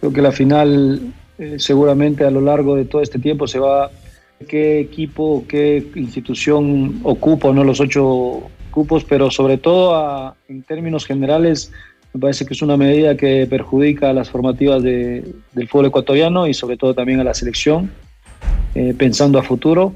creo 0.00 0.10
que 0.10 0.22
la 0.22 0.32
final, 0.32 1.12
eh, 1.38 1.56
seguramente 1.58 2.24
a 2.24 2.30
lo 2.30 2.40
largo 2.40 2.74
de 2.74 2.86
todo 2.86 3.02
este 3.02 3.18
tiempo, 3.18 3.46
se 3.46 3.58
va 3.58 3.90
qué 4.48 4.80
equipo, 4.80 5.44
qué 5.46 5.86
institución 5.96 7.00
ocupa 7.02 7.52
no 7.52 7.62
los 7.62 7.78
ocho 7.78 8.44
cupos, 8.70 9.04
pero 9.04 9.30
sobre 9.30 9.58
todo 9.58 10.34
en 10.48 10.62
términos 10.62 11.04
generales, 11.04 11.70
me 12.14 12.20
parece 12.20 12.46
que 12.46 12.54
es 12.54 12.62
una 12.62 12.78
medida 12.78 13.18
que 13.18 13.46
perjudica 13.48 14.08
a 14.08 14.12
las 14.14 14.30
formativas 14.30 14.82
del 14.82 15.68
fútbol 15.68 15.86
ecuatoriano 15.86 16.46
y 16.46 16.54
sobre 16.54 16.78
todo 16.78 16.94
también 16.94 17.20
a 17.20 17.24
la 17.24 17.34
selección, 17.34 17.90
pensando 18.96 19.38
a 19.38 19.42
futuro. 19.42 19.94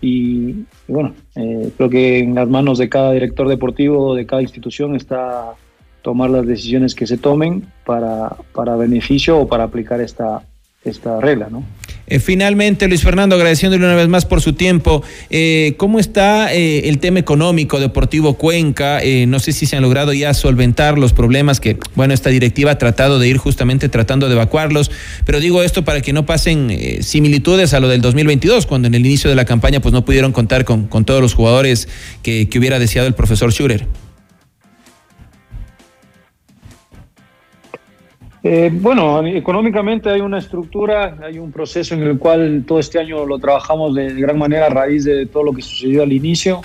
Y, 0.00 0.64
bueno, 0.86 1.14
eh, 1.34 1.72
creo 1.76 1.90
que 1.90 2.18
en 2.20 2.34
las 2.34 2.48
manos 2.48 2.78
de 2.78 2.88
cada 2.88 3.12
director 3.12 3.48
deportivo, 3.48 4.14
de 4.14 4.26
cada 4.26 4.42
institución, 4.42 4.94
está 4.94 5.54
tomar 6.02 6.30
las 6.30 6.46
decisiones 6.46 6.94
que 6.94 7.06
se 7.06 7.18
tomen 7.18 7.64
para, 7.84 8.36
para 8.54 8.76
beneficio 8.76 9.38
o 9.38 9.48
para 9.48 9.64
aplicar 9.64 10.00
esta, 10.00 10.42
esta 10.84 11.20
regla, 11.20 11.48
¿no? 11.50 11.64
Eh, 12.08 12.20
finalmente, 12.20 12.88
Luis 12.88 13.02
Fernando, 13.02 13.36
agradeciéndole 13.36 13.84
una 13.84 13.94
vez 13.94 14.08
más 14.08 14.24
por 14.24 14.40
su 14.40 14.54
tiempo, 14.54 15.02
eh, 15.30 15.74
¿cómo 15.76 15.98
está 15.98 16.52
eh, 16.54 16.88
el 16.88 16.98
tema 16.98 17.18
económico 17.18 17.78
Deportivo 17.78 18.34
Cuenca? 18.34 19.00
no 19.26 19.38
sé 19.38 19.52
si 19.52 19.66
se 19.66 19.76
han 19.76 19.82
logrado 19.82 20.12
ya 20.12 20.32
solventar 20.34 20.98
los 20.98 21.12
problemas 21.12 21.60
que, 21.60 21.78
bueno, 21.94 22.14
esta 22.14 22.30
directiva 22.30 22.72
ha 22.72 22.78
tratado 22.78 23.18
de 23.18 23.28
ir 23.28 23.36
justamente 23.36 23.88
tratando 23.88 24.28
de 24.28 24.34
evacuarlos, 24.34 24.90
pero 25.24 25.40
digo 25.40 25.62
esto 25.62 25.84
para 25.84 26.00
que 26.00 26.12
no 26.12 26.26
pasen 26.26 27.02
similitudes 27.02 27.74
a 27.74 27.80
lo 27.80 27.88
del 27.88 28.00
2022, 28.00 28.66
cuando 28.66 28.88
en 28.88 28.94
el 28.94 29.04
inicio 29.04 29.30
de 29.30 29.36
la 29.36 29.44
campaña 29.44 29.80
pues 29.80 29.92
no 29.92 30.04
pudieron 30.04 30.32
contar 30.32 30.64
con, 30.64 30.88
todos 31.04 31.20
los 31.20 31.34
jugadores 31.34 31.88
que, 32.22 32.48
que 32.48 32.58
hubiera 32.58 32.78
deseado 32.78 33.06
el 33.08 33.14
profesor 33.14 33.52
Schurer. 33.52 33.86
Eh, 38.42 38.70
bueno, 38.72 39.26
económicamente 39.26 40.10
hay 40.10 40.20
una 40.20 40.38
estructura, 40.38 41.16
hay 41.22 41.38
un 41.38 41.50
proceso 41.50 41.94
en 41.94 42.02
el 42.02 42.18
cual 42.18 42.64
todo 42.66 42.78
este 42.78 42.98
año 42.98 43.26
lo 43.26 43.38
trabajamos 43.38 43.94
de 43.94 44.14
gran 44.14 44.38
manera 44.38 44.66
a 44.66 44.70
raíz 44.70 45.04
de 45.04 45.26
todo 45.26 45.42
lo 45.44 45.52
que 45.52 45.62
sucedió 45.62 46.02
al 46.02 46.12
inicio. 46.12 46.60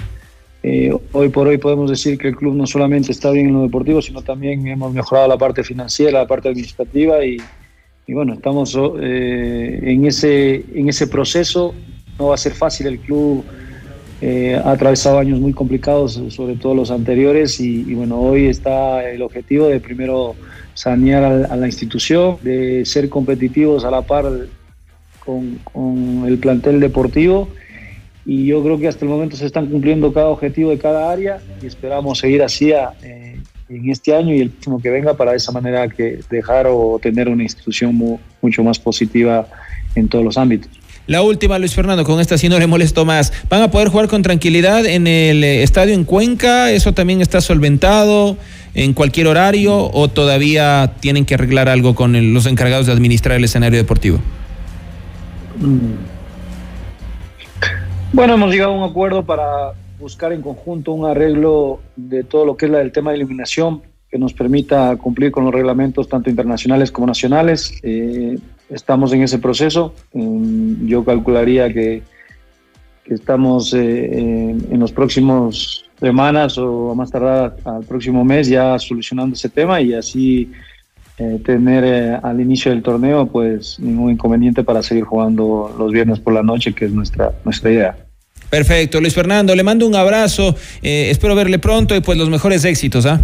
Eh, 0.61 0.95
hoy 1.11 1.29
por 1.29 1.47
hoy 1.47 1.57
podemos 1.57 1.89
decir 1.89 2.17
que 2.17 2.29
el 2.29 2.35
club 2.35 2.55
no 2.55 2.67
solamente 2.67 3.11
está 3.11 3.31
bien 3.31 3.47
en 3.47 3.53
lo 3.53 3.61
deportivo, 3.63 4.01
sino 4.01 4.21
también 4.21 4.65
hemos 4.67 4.93
mejorado 4.93 5.27
la 5.27 5.37
parte 5.37 5.63
financiera, 5.63 6.19
la 6.19 6.27
parte 6.27 6.47
administrativa 6.47 7.25
y, 7.25 7.37
bueno, 8.07 8.33
estamos 8.33 8.77
eh, 9.01 9.79
en, 9.83 10.05
ese, 10.05 10.63
en 10.73 10.89
ese 10.89 11.07
proceso. 11.07 11.73
No 12.19 12.27
va 12.27 12.35
a 12.35 12.37
ser 12.37 12.53
fácil, 12.53 12.87
el 12.87 12.99
club 12.99 13.43
ha 14.63 14.71
atravesado 14.71 15.19
años 15.19 15.39
muy 15.39 15.53
complicados, 15.53 16.21
sobre 16.29 16.55
todo 16.55 16.75
los 16.75 16.91
anteriores, 16.91 17.59
y, 17.59 17.81
y 17.81 17.93
bueno, 17.93 18.19
hoy 18.19 18.47
está 18.47 19.09
el 19.09 19.21
objetivo 19.21 19.67
de 19.67 19.79
primero 19.79 20.35
sanear 20.73 21.23
a, 21.23 21.55
la 21.55 21.65
institución, 21.67 22.37
de 22.41 22.85
ser 22.85 23.09
competitivos 23.09 23.85
a 23.85 23.91
la 23.91 24.01
par 24.01 24.25
con, 25.19 25.59
el 26.27 26.37
plantel 26.37 26.79
deportivo 26.79 27.49
y 28.25 28.45
yo 28.45 28.63
creo 28.63 28.79
que 28.79 28.87
hasta 28.87 29.05
el 29.05 29.11
momento 29.11 29.35
se 29.35 29.45
están 29.45 29.67
cumpliendo 29.67 30.13
cada 30.13 30.27
objetivo 30.27 30.69
de 30.69 30.77
cada 30.77 31.11
área 31.11 31.39
y 31.61 31.65
esperamos 31.65 32.19
seguir 32.19 32.41
así 32.41 32.71
eh, 32.71 33.37
en 33.69 33.89
este 33.89 34.15
año 34.15 34.33
y 34.33 34.41
el 34.41 34.49
próximo 34.49 34.81
que 34.81 34.89
venga 34.89 35.15
para 35.15 35.31
de 35.31 35.37
esa 35.37 35.51
manera 35.51 35.87
que 35.89 36.19
dejar 36.29 36.67
o 36.67 36.99
tener 37.01 37.27
una 37.27 37.43
institución 37.43 38.19
mucho 38.41 38.63
más 38.63 38.79
positiva 38.79 39.47
en 39.95 40.07
todos 40.07 40.23
los 40.23 40.37
ámbitos. 40.37 40.82
La 41.05 41.21
última, 41.21 41.59
Luis 41.59 41.75
Fernando, 41.75 42.05
con 42.05 42.21
esta 42.21 42.37
si 42.37 42.47
no 42.47 42.57
le 42.57 42.65
molesto 42.65 43.03
más. 43.03 43.33
¿Van 43.49 43.61
a 43.61 43.69
poder 43.69 43.89
jugar 43.89 44.07
con 44.07 44.21
tranquilidad 44.21 44.85
en 44.85 45.05
el 45.05 45.43
eh, 45.43 45.63
estadio 45.63 45.93
en 45.93 46.05
Cuenca? 46.05 46.71
¿Eso 46.71 46.93
también 46.93 47.21
está 47.21 47.41
solventado 47.41 48.37
en 48.73 48.93
cualquier 48.93 49.27
horario 49.27 49.89
o 49.91 50.07
todavía 50.07 50.93
tienen 51.01 51.25
que 51.25 51.33
arreglar 51.33 51.67
algo 51.67 51.93
con 51.93 52.33
los 52.33 52.45
encargados 52.45 52.85
de 52.85 52.93
administrar 52.93 53.37
el 53.37 53.43
escenario 53.43 53.77
deportivo? 53.77 54.19
Bueno, 58.13 58.35
hemos 58.35 58.51
llegado 58.51 58.71
a 58.71 58.77
un 58.77 58.89
acuerdo 58.89 59.25
para 59.25 59.73
buscar 59.99 60.31
en 60.31 60.41
conjunto 60.41 60.93
un 60.93 61.05
arreglo 61.05 61.81
de 61.97 62.23
todo 62.23 62.45
lo 62.45 62.55
que 62.55 62.65
es 62.67 62.71
la, 62.71 62.81
el 62.81 62.93
tema 62.93 63.11
de 63.11 63.17
eliminación 63.17 63.81
que 64.09 64.17
nos 64.19 64.33
permita 64.33 64.95
cumplir 64.97 65.31
con 65.31 65.43
los 65.43 65.53
reglamentos 65.53 66.07
tanto 66.07 66.29
internacionales 66.29 66.91
como 66.91 67.07
nacionales. 67.07 67.73
Eh, 67.81 68.37
estamos 68.69 69.13
en 69.13 69.23
ese 69.23 69.39
proceso. 69.39 69.93
yo 70.13 71.03
calcularía 71.03 71.71
que, 71.73 72.03
estamos 73.05 73.73
eh, 73.73 74.55
en, 74.71 74.79
los 74.79 74.93
próximos 74.93 75.85
semanas 75.99 76.57
o 76.57 76.95
más 76.95 77.11
tardar 77.11 77.57
al 77.65 77.83
próximo 77.83 78.23
mes 78.23 78.47
ya 78.47 78.79
solucionando 78.79 79.35
ese 79.35 79.49
tema 79.49 79.81
y 79.81 79.93
así 79.93 80.49
eh, 81.17 81.37
tener 81.45 81.83
eh, 81.83 82.19
al 82.23 82.39
inicio 82.39 82.71
del 82.71 82.81
torneo 82.81 83.27
pues 83.27 83.77
ningún 83.77 84.11
inconveniente 84.11 84.63
para 84.63 84.81
seguir 84.81 85.03
jugando 85.03 85.75
los 85.77 85.91
viernes 85.91 86.19
por 86.19 86.33
la 86.33 86.43
noche, 86.43 86.73
que 86.73 86.85
es 86.85 86.91
nuestra, 86.91 87.33
nuestra 87.43 87.71
idea. 87.71 87.97
Perfecto, 88.49 89.01
Luis 89.01 89.13
Fernando, 89.13 89.53
le 89.53 89.63
mando 89.63 89.85
un 89.85 89.95
abrazo, 89.95 90.55
espero 90.81 91.35
verle 91.35 91.59
pronto 91.59 91.95
y 91.95 92.01
pues 92.01 92.17
los 92.17 92.29
mejores 92.29 92.63
éxitos, 92.65 93.05
¿ah? 93.05 93.19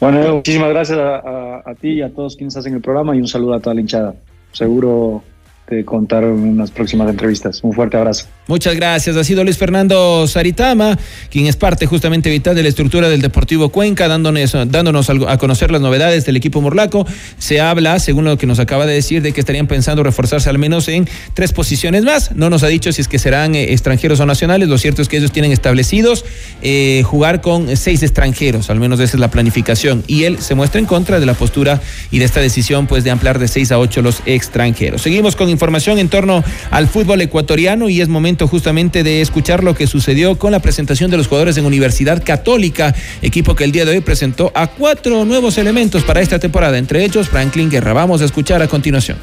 Bueno, 0.00 0.36
muchísimas 0.36 0.70
gracias 0.70 0.98
a, 0.98 1.74
ti 1.78 1.88
y 1.90 2.02
a 2.02 2.08
todos 2.08 2.34
quienes 2.34 2.56
hacen 2.56 2.74
el 2.74 2.80
programa 2.80 3.14
y 3.14 3.20
un 3.20 3.28
saludo 3.28 3.54
a 3.54 3.60
toda 3.60 3.74
la 3.74 3.82
hinchada. 3.82 4.14
Seguro 4.52 5.22
te 5.70 5.84
contar 5.84 6.24
unas 6.24 6.72
próximas 6.72 7.08
entrevistas. 7.08 7.60
Un 7.62 7.72
fuerte 7.72 7.96
abrazo. 7.96 8.26
Muchas 8.48 8.74
gracias. 8.74 9.16
Ha 9.16 9.22
sido 9.22 9.44
Luis 9.44 9.56
Fernando 9.56 10.26
Saritama, 10.26 10.98
quien 11.30 11.46
es 11.46 11.54
parte 11.54 11.86
justamente 11.86 12.28
vital 12.28 12.56
de 12.56 12.64
la 12.64 12.68
estructura 12.68 13.08
del 13.08 13.22
Deportivo 13.22 13.68
Cuenca, 13.68 14.08
dándonos, 14.08 14.52
dándonos 14.66 15.08
a 15.08 15.38
conocer 15.38 15.70
las 15.70 15.80
novedades 15.80 16.26
del 16.26 16.36
equipo 16.36 16.60
Morlaco. 16.60 17.06
Se 17.38 17.60
habla, 17.60 18.00
según 18.00 18.24
lo 18.24 18.36
que 18.36 18.48
nos 18.48 18.58
acaba 18.58 18.84
de 18.84 18.94
decir, 18.94 19.22
de 19.22 19.32
que 19.32 19.38
estarían 19.38 19.68
pensando 19.68 20.02
reforzarse 20.02 20.50
al 20.50 20.58
menos 20.58 20.88
en 20.88 21.08
tres 21.34 21.52
posiciones 21.52 22.02
más. 22.02 22.34
No 22.34 22.50
nos 22.50 22.64
ha 22.64 22.66
dicho 22.66 22.92
si 22.92 23.00
es 23.00 23.06
que 23.06 23.20
serán 23.20 23.54
eh, 23.54 23.72
extranjeros 23.72 24.18
o 24.18 24.26
nacionales. 24.26 24.68
Lo 24.68 24.78
cierto 24.78 25.02
es 25.02 25.08
que 25.08 25.18
ellos 25.18 25.30
tienen 25.30 25.52
establecidos 25.52 26.24
eh, 26.62 27.02
jugar 27.04 27.40
con 27.40 27.76
seis 27.76 28.02
extranjeros, 28.02 28.70
al 28.70 28.80
menos 28.80 28.98
esa 28.98 29.16
es 29.16 29.20
la 29.20 29.30
planificación. 29.30 30.02
Y 30.08 30.24
él 30.24 30.38
se 30.40 30.56
muestra 30.56 30.80
en 30.80 30.86
contra 30.86 31.20
de 31.20 31.26
la 31.26 31.34
postura 31.34 31.80
y 32.10 32.18
de 32.18 32.24
esta 32.24 32.40
decisión, 32.40 32.88
pues 32.88 33.04
de 33.04 33.12
ampliar 33.12 33.38
de 33.38 33.46
seis 33.46 33.70
a 33.70 33.78
ocho 33.78 34.02
los 34.02 34.22
extranjeros. 34.26 35.02
Seguimos 35.02 35.36
con 35.36 35.48
información 35.60 35.98
en 35.98 36.08
torno 36.08 36.42
al 36.70 36.88
fútbol 36.88 37.20
ecuatoriano 37.20 37.90
y 37.90 38.00
es 38.00 38.08
momento 38.08 38.48
justamente 38.48 39.02
de 39.02 39.20
escuchar 39.20 39.62
lo 39.62 39.74
que 39.74 39.86
sucedió 39.86 40.38
con 40.38 40.52
la 40.52 40.60
presentación 40.60 41.10
de 41.10 41.18
los 41.18 41.28
jugadores 41.28 41.58
en 41.58 41.66
Universidad 41.66 42.24
Católica, 42.24 42.94
equipo 43.20 43.54
que 43.54 43.64
el 43.64 43.72
día 43.72 43.84
de 43.84 43.90
hoy 43.90 44.00
presentó 44.00 44.52
a 44.54 44.68
cuatro 44.68 45.26
nuevos 45.26 45.58
elementos 45.58 46.02
para 46.02 46.22
esta 46.22 46.38
temporada, 46.38 46.78
entre 46.78 47.04
ellos 47.04 47.28
Franklin 47.28 47.68
Guerra. 47.68 47.92
Vamos 47.92 48.22
a 48.22 48.24
escuchar 48.24 48.62
a 48.62 48.68
continuación 48.68 49.18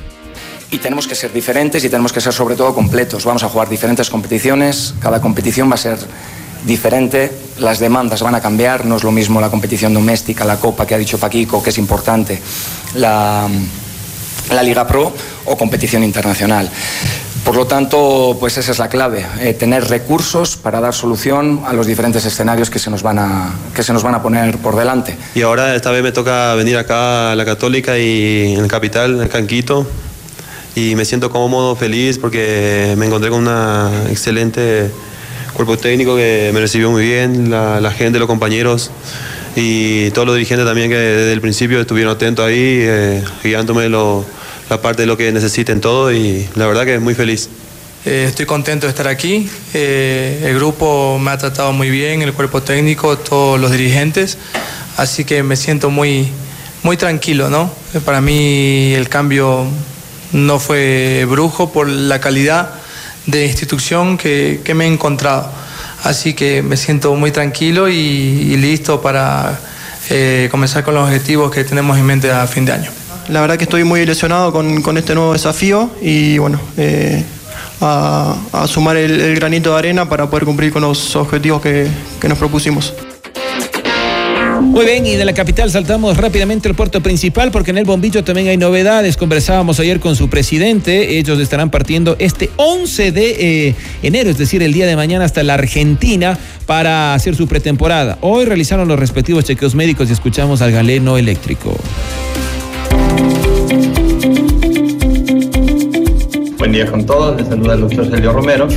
y 0.69 0.77
tenemos 0.77 1.07
que 1.07 1.15
ser 1.15 1.33
diferentes 1.33 1.83
y 1.83 1.89
tenemos 1.89 2.13
que 2.13 2.21
ser 2.21 2.33
sobre 2.33 2.55
todo 2.55 2.75
completos. 2.75 3.25
Vamos 3.25 3.41
a 3.41 3.49
jugar 3.49 3.67
diferentes 3.67 4.11
competiciones, 4.11 4.93
cada 4.99 5.19
competición 5.21 5.71
va 5.71 5.75
a 5.75 5.77
ser 5.77 5.97
diferente, 6.65 7.31
las 7.57 7.79
demandas 7.79 8.21
van 8.21 8.35
a 8.35 8.41
cambiar, 8.41 8.85
no 8.85 8.97
es 8.97 9.03
lo 9.03 9.11
mismo 9.11 9.41
la 9.41 9.49
competición 9.49 9.93
doméstica, 9.93 10.45
la 10.45 10.57
Copa 10.57 10.85
que 10.85 10.93
ha 10.93 10.97
dicho 10.99 11.17
Paquico, 11.17 11.63
que 11.63 11.71
es 11.71 11.77
importante, 11.79 12.39
la, 12.93 13.47
la 14.51 14.63
Liga 14.63 14.87
Pro 14.87 15.13
o 15.45 15.57
competición 15.57 16.03
internacional. 16.03 16.69
Por 17.47 17.55
lo 17.55 17.65
tanto, 17.65 18.35
pues 18.41 18.57
esa 18.57 18.73
es 18.73 18.79
la 18.79 18.89
clave, 18.89 19.25
eh, 19.39 19.53
tener 19.53 19.87
recursos 19.87 20.57
para 20.57 20.81
dar 20.81 20.93
solución 20.93 21.61
a 21.65 21.71
los 21.71 21.87
diferentes 21.87 22.25
escenarios 22.25 22.69
que 22.69 22.77
se, 22.77 22.89
nos 22.89 23.03
van 23.03 23.19
a, 23.19 23.53
que 23.73 23.83
se 23.83 23.93
nos 23.93 24.03
van 24.03 24.15
a 24.15 24.21
poner 24.21 24.57
por 24.57 24.75
delante. 24.75 25.15
Y 25.33 25.43
ahora 25.43 25.73
esta 25.73 25.91
vez 25.91 26.03
me 26.03 26.11
toca 26.11 26.55
venir 26.55 26.75
acá 26.75 27.31
a 27.31 27.35
la 27.35 27.45
Católica 27.45 27.97
y 27.97 28.53
en 28.53 28.59
el 28.59 28.67
capital, 28.67 29.21
en 29.21 29.29
Canquito, 29.29 29.87
y 30.75 30.95
me 30.95 31.05
siento 31.05 31.29
cómodo, 31.29 31.77
feliz 31.77 32.17
porque 32.19 32.95
me 32.97 33.05
encontré 33.05 33.29
con 33.29 33.47
un 33.47 34.09
excelente 34.09 34.91
cuerpo 35.53 35.77
técnico 35.77 36.17
que 36.17 36.51
me 36.53 36.59
recibió 36.59 36.91
muy 36.91 37.03
bien, 37.03 37.49
la, 37.49 37.91
gente, 37.91 38.19
los 38.19 38.27
compañeros 38.27 38.91
y 39.55 40.11
todos 40.11 40.27
los 40.27 40.35
dirigentes 40.35 40.67
también 40.67 40.89
que 40.89 40.97
desde 40.97 41.31
el 41.31 41.39
principio 41.39 41.79
estuvieron 41.79 42.13
atentos 42.13 42.45
ahí, 42.45 42.79
eh, 42.81 43.23
guiándome 43.41 43.87
lo 43.87 44.25
la 44.69 44.81
parte 44.81 45.03
de 45.03 45.05
lo 45.05 45.17
que 45.17 45.31
necesiten 45.31 45.81
todo 45.81 46.11
y 46.11 46.47
la 46.55 46.67
verdad 46.67 46.85
que 46.85 46.99
muy 46.99 47.15
feliz. 47.15 47.49
Eh, 48.05 48.25
estoy 48.27 48.45
contento 48.45 48.85
de 48.87 48.91
estar 48.91 49.07
aquí. 49.07 49.49
Eh, 49.73 50.43
el 50.45 50.55
grupo 50.55 51.19
me 51.19 51.31
ha 51.31 51.37
tratado 51.37 51.73
muy 51.73 51.89
bien, 51.89 52.21
el 52.21 52.33
cuerpo 52.33 52.61
técnico, 52.61 53.17
todos 53.17 53.59
los 53.59 53.71
dirigentes, 53.71 54.37
así 54.97 55.25
que 55.25 55.43
me 55.43 55.55
siento 55.55 55.89
muy, 55.89 56.29
muy 56.83 56.97
tranquilo, 56.97 57.49
¿no? 57.49 57.71
Para 58.05 58.21
mí 58.21 58.93
el 58.93 59.09
cambio 59.09 59.65
no 60.31 60.59
fue 60.59 61.25
brujo 61.29 61.71
por 61.71 61.87
la 61.87 62.19
calidad 62.19 62.75
de 63.25 63.45
institución 63.45 64.17
que, 64.17 64.61
que 64.63 64.73
me 64.73 64.85
he 64.85 64.87
encontrado. 64.87 65.51
Así 66.03 66.33
que 66.33 66.61
me 66.61 66.77
siento 66.77 67.13
muy 67.15 67.31
tranquilo 67.31 67.89
y, 67.89 68.55
listo 68.57 69.01
para 69.01 69.59
eh, 70.09 70.47
comenzar 70.51 70.83
con 70.83 70.93
los 70.93 71.03
objetivos 71.03 71.51
que 71.51 71.63
tenemos 71.63 71.97
en 71.97 72.05
mente 72.05 72.31
a 72.31 72.47
fin 72.47 72.65
de 72.65 72.71
año 72.71 72.96
la 73.29 73.41
verdad 73.41 73.57
que 73.57 73.65
estoy 73.65 73.83
muy 73.83 74.01
ilusionado 74.01 74.51
con, 74.51 74.97
este 74.97 75.15
nuevo 75.15 75.33
desafío 75.33 75.89
y 76.01 76.37
bueno, 76.37 76.59
eh, 76.77 77.23
a, 77.81 78.65
sumar 78.67 78.97
el, 78.97 79.35
granito 79.35 79.71
de 79.71 79.79
arena 79.79 80.07
para 80.07 80.29
poder 80.29 80.45
cumplir 80.45 80.71
con 80.71 80.81
los 80.81 81.15
objetivos 81.15 81.61
que, 81.61 81.87
nos 82.27 82.37
propusimos. 82.37 82.93
Muy 84.61 84.85
bien, 84.85 85.05
y 85.05 85.15
de 85.15 85.23
la 85.23 85.33
capital 85.33 85.69
saltamos 85.69 86.17
rápidamente 86.17 86.67
al 86.67 86.75
puerto 86.75 87.01
principal 87.01 87.51
porque 87.51 87.71
en 87.71 87.77
el 87.77 87.85
bombillo 87.85 88.23
también 88.23 88.47
hay 88.47 88.57
novedades. 88.57 89.15
Conversábamos 89.15 89.79
ayer 89.79 89.99
con 89.99 90.15
su 90.15 90.29
presidente. 90.29 91.17
Ellos 91.17 91.39
estarán 91.39 91.69
partiendo 91.69 92.15
este 92.19 92.49
11 92.57 93.11
de 93.11 93.67
eh, 93.67 93.75
enero, 94.01 94.29
es 94.29 94.37
decir, 94.37 94.63
el 94.63 94.73
día 94.73 94.87
de 94.87 94.95
mañana 94.95 95.25
hasta 95.25 95.43
la 95.43 95.53
Argentina 95.53 96.37
para 96.65 97.13
hacer 97.13 97.35
su 97.35 97.47
pretemporada. 97.47 98.17
Hoy 98.21 98.45
realizaron 98.45 98.87
los 98.87 98.99
respectivos 98.99 99.45
chequeos 99.45 99.75
médicos 99.75 100.09
y 100.09 100.13
escuchamos 100.13 100.61
al 100.61 100.71
galeno 100.71 101.17
eléctrico. 101.17 101.75
Buen 106.57 106.71
día 106.71 106.85
con 106.91 107.05
todos, 107.05 107.37
les 107.37 107.47
saluda 107.47 107.75
el 107.75 107.81
doctor 107.81 108.09
Sergio 108.09 108.33
Romero. 108.33 108.67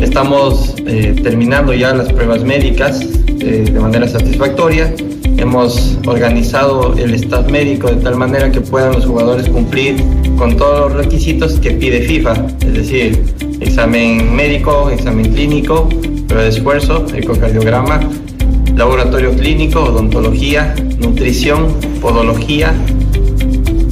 Estamos 0.00 0.74
eh, 0.86 1.14
terminando 1.22 1.72
ya 1.72 1.94
las 1.94 2.12
pruebas 2.12 2.42
médicas 2.42 3.00
eh, 3.40 3.64
de 3.72 3.80
manera 3.80 4.08
satisfactoria. 4.08 4.92
Hemos 5.36 5.98
organizado 6.06 6.94
el 6.98 7.14
staff 7.14 7.50
médico 7.50 7.88
de 7.88 8.02
tal 8.02 8.16
manera 8.16 8.50
que 8.50 8.60
puedan 8.60 8.92
los 8.92 9.06
jugadores 9.06 9.48
cumplir 9.48 9.96
con 10.36 10.56
todos 10.56 10.92
los 10.92 11.04
requisitos 11.04 11.60
que 11.60 11.70
pide 11.72 12.02
FIFA, 12.02 12.46
es 12.66 12.74
decir, 12.74 13.24
examen 13.60 14.34
médico, 14.34 14.90
examen 14.90 15.32
clínico, 15.32 15.88
prueba 16.26 16.44
de 16.44 16.50
esfuerzo, 16.50 17.06
ecocardiograma, 17.14 18.00
laboratorio 18.74 19.32
clínico, 19.32 19.80
odontología, 19.84 20.74
nutrición, 20.98 21.74
podología, 22.00 22.74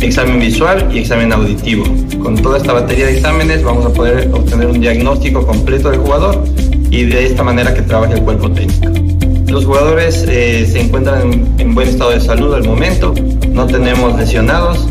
examen 0.00 0.40
visual 0.40 0.88
y 0.92 0.98
examen 0.98 1.32
auditivo. 1.32 1.84
Con 2.22 2.36
toda 2.36 2.58
esta 2.58 2.72
batería 2.72 3.06
de 3.06 3.16
exámenes 3.16 3.62
vamos 3.62 3.86
a 3.86 3.90
poder 3.90 4.30
obtener 4.32 4.68
un 4.68 4.80
diagnóstico 4.80 5.46
completo 5.46 5.90
del 5.90 6.00
jugador 6.00 6.44
y 6.90 7.04
de 7.04 7.26
esta 7.26 7.42
manera 7.42 7.74
que 7.74 7.82
trabaje 7.82 8.14
el 8.14 8.22
cuerpo 8.22 8.50
técnico. 8.50 8.92
Los 9.48 9.64
jugadores 9.64 10.24
eh, 10.28 10.66
se 10.70 10.80
encuentran 10.80 11.54
en, 11.58 11.74
buen 11.74 11.88
estado 11.88 12.10
de 12.10 12.20
salud 12.20 12.54
al 12.54 12.64
momento, 12.64 13.14
no 13.50 13.66
tenemos 13.66 14.16
lesionados 14.18 14.88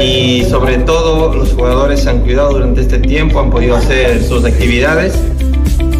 y 0.00 0.44
sobre 0.48 0.78
todo 0.78 1.34
los 1.34 1.52
jugadores 1.52 2.00
se 2.00 2.10
han 2.10 2.20
cuidado 2.20 2.52
durante 2.52 2.80
este 2.80 2.98
tiempo, 2.98 3.40
han 3.40 3.50
podido 3.50 3.76
hacer 3.76 4.22
sus 4.22 4.44
actividades. 4.44 5.14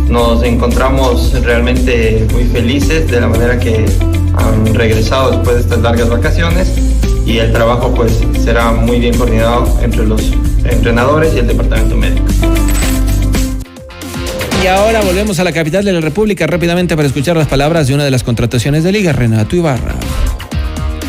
Nos 0.09 0.43
encontramos 0.43 1.33
realmente 1.43 2.27
muy 2.33 2.45
felices 2.45 3.11
de 3.11 3.21
la 3.21 3.29
manera 3.29 3.59
que 3.59 3.85
han 4.35 4.75
regresado 4.75 5.33
después 5.33 5.57
de 5.57 5.63
estas 5.63 5.79
largas 5.81 6.09
vacaciones 6.09 6.92
y 7.27 7.39
el 7.39 7.53
trabajo 7.53 7.93
pues 7.95 8.21
será 8.43 8.73
muy 8.73 8.99
bien 8.99 9.17
coordinado 9.17 9.79
entre 9.83 10.07
los 10.07 10.33
entrenadores 10.65 11.35
y 11.35 11.39
el 11.39 11.47
departamento 11.47 11.97
médico. 11.97 12.27
Y 14.63 14.67
ahora 14.69 15.01
volvemos 15.01 15.41
a 15.41 15.45
la 15.45 15.53
capital 15.53 15.85
de 15.85 15.93
la 15.93 16.01
República 16.01 16.47
rápidamente 16.47 16.95
para 16.95 17.09
escuchar 17.09 17.37
las 17.37 17.49
palabras 17.49 17.89
de 17.89 17.95
una 17.95 18.05
de 18.05 18.13
las 18.13 18.23
contrataciones 18.23 18.85
de 18.85 18.93
Liga, 18.93 19.13
Renato 19.13 19.57
Ibarra. 19.57 19.95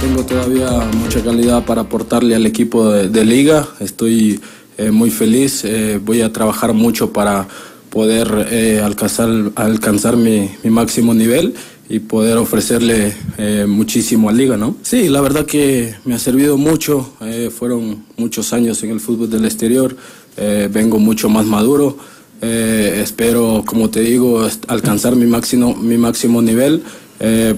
Tengo 0.02 0.26
todavía 0.26 0.69
mucha 0.97 1.23
calidad 1.23 1.63
para 1.63 1.82
aportarle 1.82 2.36
al 2.36 2.45
equipo 2.45 2.89
de, 2.89 3.26
Liga. 3.26 3.67
Estoy 3.80 4.41
eh, 4.78 4.89
muy 4.89 5.12
feliz. 5.12 5.63
Eh, 5.65 5.99
voy 6.04 6.21
a 6.21 6.34
trabajar 6.34 6.73
mucho 6.73 7.13
para 7.13 7.47
poder 7.91 8.47
eh, 8.49 8.82
alcanzar, 8.84 9.30
alcanzar 9.56 10.17
mi, 10.17 10.49
mi 10.63 10.71
máximo 10.71 11.13
nivel 11.13 11.54
y 11.89 12.00
poder 12.00 12.38
ofrecerle 12.38 13.13
eh, 13.38 13.65
muchísimo 13.67 14.30
a 14.30 14.34
Liga, 14.34 14.58
¿no? 14.58 14.78
Sí, 14.82 15.10
la 15.10 15.22
verdad 15.22 15.46
que 15.46 15.96
me 16.06 16.15
ha 16.15 16.19
servido 16.19 16.58
mucho, 16.58 17.13
eh, 17.22 17.52
fueron 17.56 18.06
muchos 18.17 18.54
años 18.54 18.82
en 18.84 18.91
el 18.91 19.00
fútbol 19.00 19.30
del 19.30 19.46
exterior, 19.46 19.96
eh, 20.38 20.69
vengo 20.72 21.00
mucho 21.00 21.30
más 21.30 21.46
maduro, 21.46 21.98
espero, 22.41 23.63
como 23.65 23.89
te 23.89 24.02
digo, 24.02 24.46
alcanzar 24.67 25.15
mi 25.15 25.26
máximo, 25.26 25.76
mi 25.76 25.98
máximo 25.98 26.41
nivel 26.41 26.84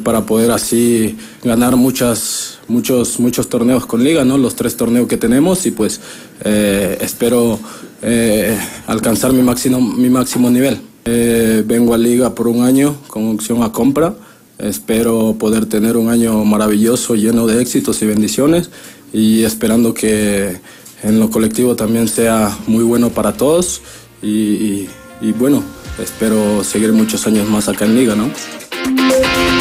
para 0.03 0.27
poder 0.27 0.51
así 0.51 1.17
ganar 1.43 1.75
muchas, 1.75 2.59
muchos, 2.67 3.19
muchos 3.19 3.49
torneos 3.49 3.87
con 3.87 4.03
Liga, 4.03 4.23
¿no? 4.23 4.37
Los 4.37 4.55
tres 4.55 4.77
torneos 4.77 5.07
que 5.07 5.17
tenemos 5.17 5.65
y 5.65 5.71
pues 5.71 5.99
espero 6.43 7.59
alcanzar 8.85 9.33
mi 9.33 9.41
máximo, 9.41 9.81
mi 9.81 10.11
máximo 10.11 10.51
nivel. 10.51 10.79
Eh, 11.07 11.63
vengo 11.67 11.93
a 11.93 11.99
Liga 11.99 12.33
por 12.33 12.47
un 12.47 12.63
año 12.63 12.95
con 13.07 13.29
opción 13.29 13.61
a 13.61 13.71
compra. 13.71 14.15
Espero 14.57 15.35
poder 15.37 15.67
tener 15.67 15.97
un 15.97 16.09
año 16.09 16.43
maravilloso, 16.45 17.13
lleno 17.13 17.45
de 17.45 17.61
éxitos 17.61 18.01
y 18.01 18.07
bendiciones 18.07 18.71
y 19.13 19.43
esperando 19.43 19.93
que 19.93 20.59
en 21.03 21.19
lo 21.19 21.29
colectivo 21.29 21.75
también 21.75 22.07
sea 22.07 22.57
muy 22.65 22.83
bueno 22.83 23.11
para 23.11 23.33
todos 23.33 23.81
y, 24.23 24.87
y 25.21 25.31
bueno, 25.37 25.61
espero 26.01 26.63
seguir 26.63 26.91
muchos 26.91 27.27
años 27.27 27.47
más 27.47 27.69
acá 27.69 27.85
en 27.85 27.95
Liga, 27.95 28.15
¿no? 28.15 28.31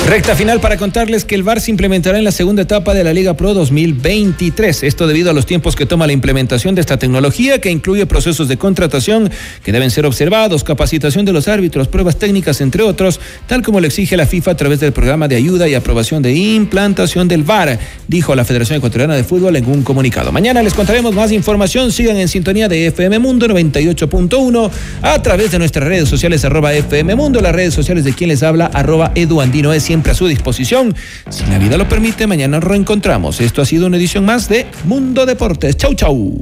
Recta 0.06 0.36
final 0.36 0.60
para 0.60 0.76
contarles 0.76 1.24
que 1.24 1.34
el 1.34 1.42
VAR 1.42 1.62
se 1.62 1.70
implementará 1.70 2.18
en 2.18 2.24
la 2.24 2.30
segunda 2.30 2.60
etapa 2.60 2.92
de 2.92 3.02
la 3.04 3.14
Liga 3.14 3.34
Pro 3.38 3.54
2023. 3.54 4.82
Esto 4.82 5.06
debido 5.06 5.30
a 5.30 5.32
los 5.32 5.46
tiempos 5.46 5.76
que 5.76 5.86
toma 5.86 6.06
la 6.06 6.12
implementación 6.12 6.74
de 6.74 6.82
esta 6.82 6.98
tecnología 6.98 7.58
que 7.58 7.70
incluye 7.70 8.04
procesos 8.04 8.46
de 8.46 8.58
contratación 8.58 9.30
que 9.64 9.72
deben 9.72 9.90
ser 9.90 10.04
observados, 10.04 10.62
capacitación 10.62 11.24
de 11.24 11.32
los 11.32 11.48
árbitros, 11.48 11.88
pruebas 11.88 12.18
técnicas, 12.18 12.60
entre 12.60 12.82
otros, 12.82 13.18
tal 13.46 13.62
como 13.62 13.80
lo 13.80 13.86
exige 13.86 14.16
la 14.18 14.26
FIFA 14.26 14.50
a 14.50 14.56
través 14.56 14.80
del 14.80 14.92
programa 14.92 15.26
de 15.26 15.36
ayuda 15.36 15.68
y 15.68 15.74
aprobación 15.74 16.22
de 16.22 16.34
implantación 16.34 17.26
del 17.26 17.42
VAR, 17.42 17.78
dijo 18.06 18.34
la 18.34 18.44
Federación 18.44 18.76
Ecuatoriana 18.76 19.16
de 19.16 19.24
Fútbol 19.24 19.56
en 19.56 19.64
un 19.64 19.82
comunicado. 19.82 20.32
Mañana 20.32 20.62
les 20.62 20.74
contaremos 20.74 21.14
más 21.14 21.32
información. 21.32 21.90
Sigan 21.90 22.18
en 22.18 22.28
sintonía 22.28 22.68
de 22.68 22.88
FM 22.88 23.20
Mundo 23.20 23.46
98.1 23.48 24.70
a 25.00 25.22
través 25.22 25.50
de 25.50 25.58
nuestras 25.58 25.88
redes 25.88 26.10
sociales 26.10 26.44
arroba 26.44 26.74
FM 26.74 27.14
Mundo, 27.14 27.40
las 27.40 27.54
redes 27.54 27.72
sociales 27.72 28.04
de 28.04 28.12
quien 28.12 28.28
les 28.28 28.42
habla 28.42 28.66
arroba 28.66 29.13
Edu 29.14 29.40
Andino 29.40 29.72
es 29.72 29.82
siempre 29.82 30.12
a 30.12 30.14
su 30.14 30.26
disposición. 30.26 30.94
Si 31.28 31.44
la 31.46 31.58
vida 31.58 31.76
lo 31.76 31.88
permite, 31.88 32.26
mañana 32.26 32.58
nos 32.58 32.64
reencontramos. 32.64 33.40
Esto 33.40 33.62
ha 33.62 33.66
sido 33.66 33.86
una 33.86 33.96
edición 33.96 34.24
más 34.24 34.48
de 34.48 34.66
Mundo 34.84 35.26
Deportes. 35.26 35.76
Chau, 35.76 35.94
chau. 35.94 36.40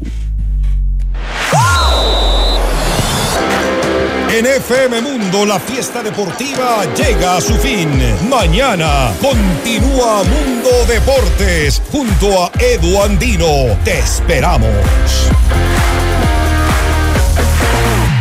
En 4.35 4.46
FM 4.46 5.02
Mundo 5.02 5.44
la 5.44 5.61
fiesta 5.61 6.02
deportiva 6.02 6.87
llega 6.96 7.37
a 7.37 7.40
su 7.40 7.54
fin. 7.54 7.90
Mañana 8.30 9.12
continúa 9.20 10.22
Mundo 10.24 10.70
Deportes 10.88 11.82
junto 11.92 12.44
a 12.44 12.50
Edu 12.58 13.02
Andino. 13.02 13.76
Te 13.85 13.98
esperamos. 13.98 14.70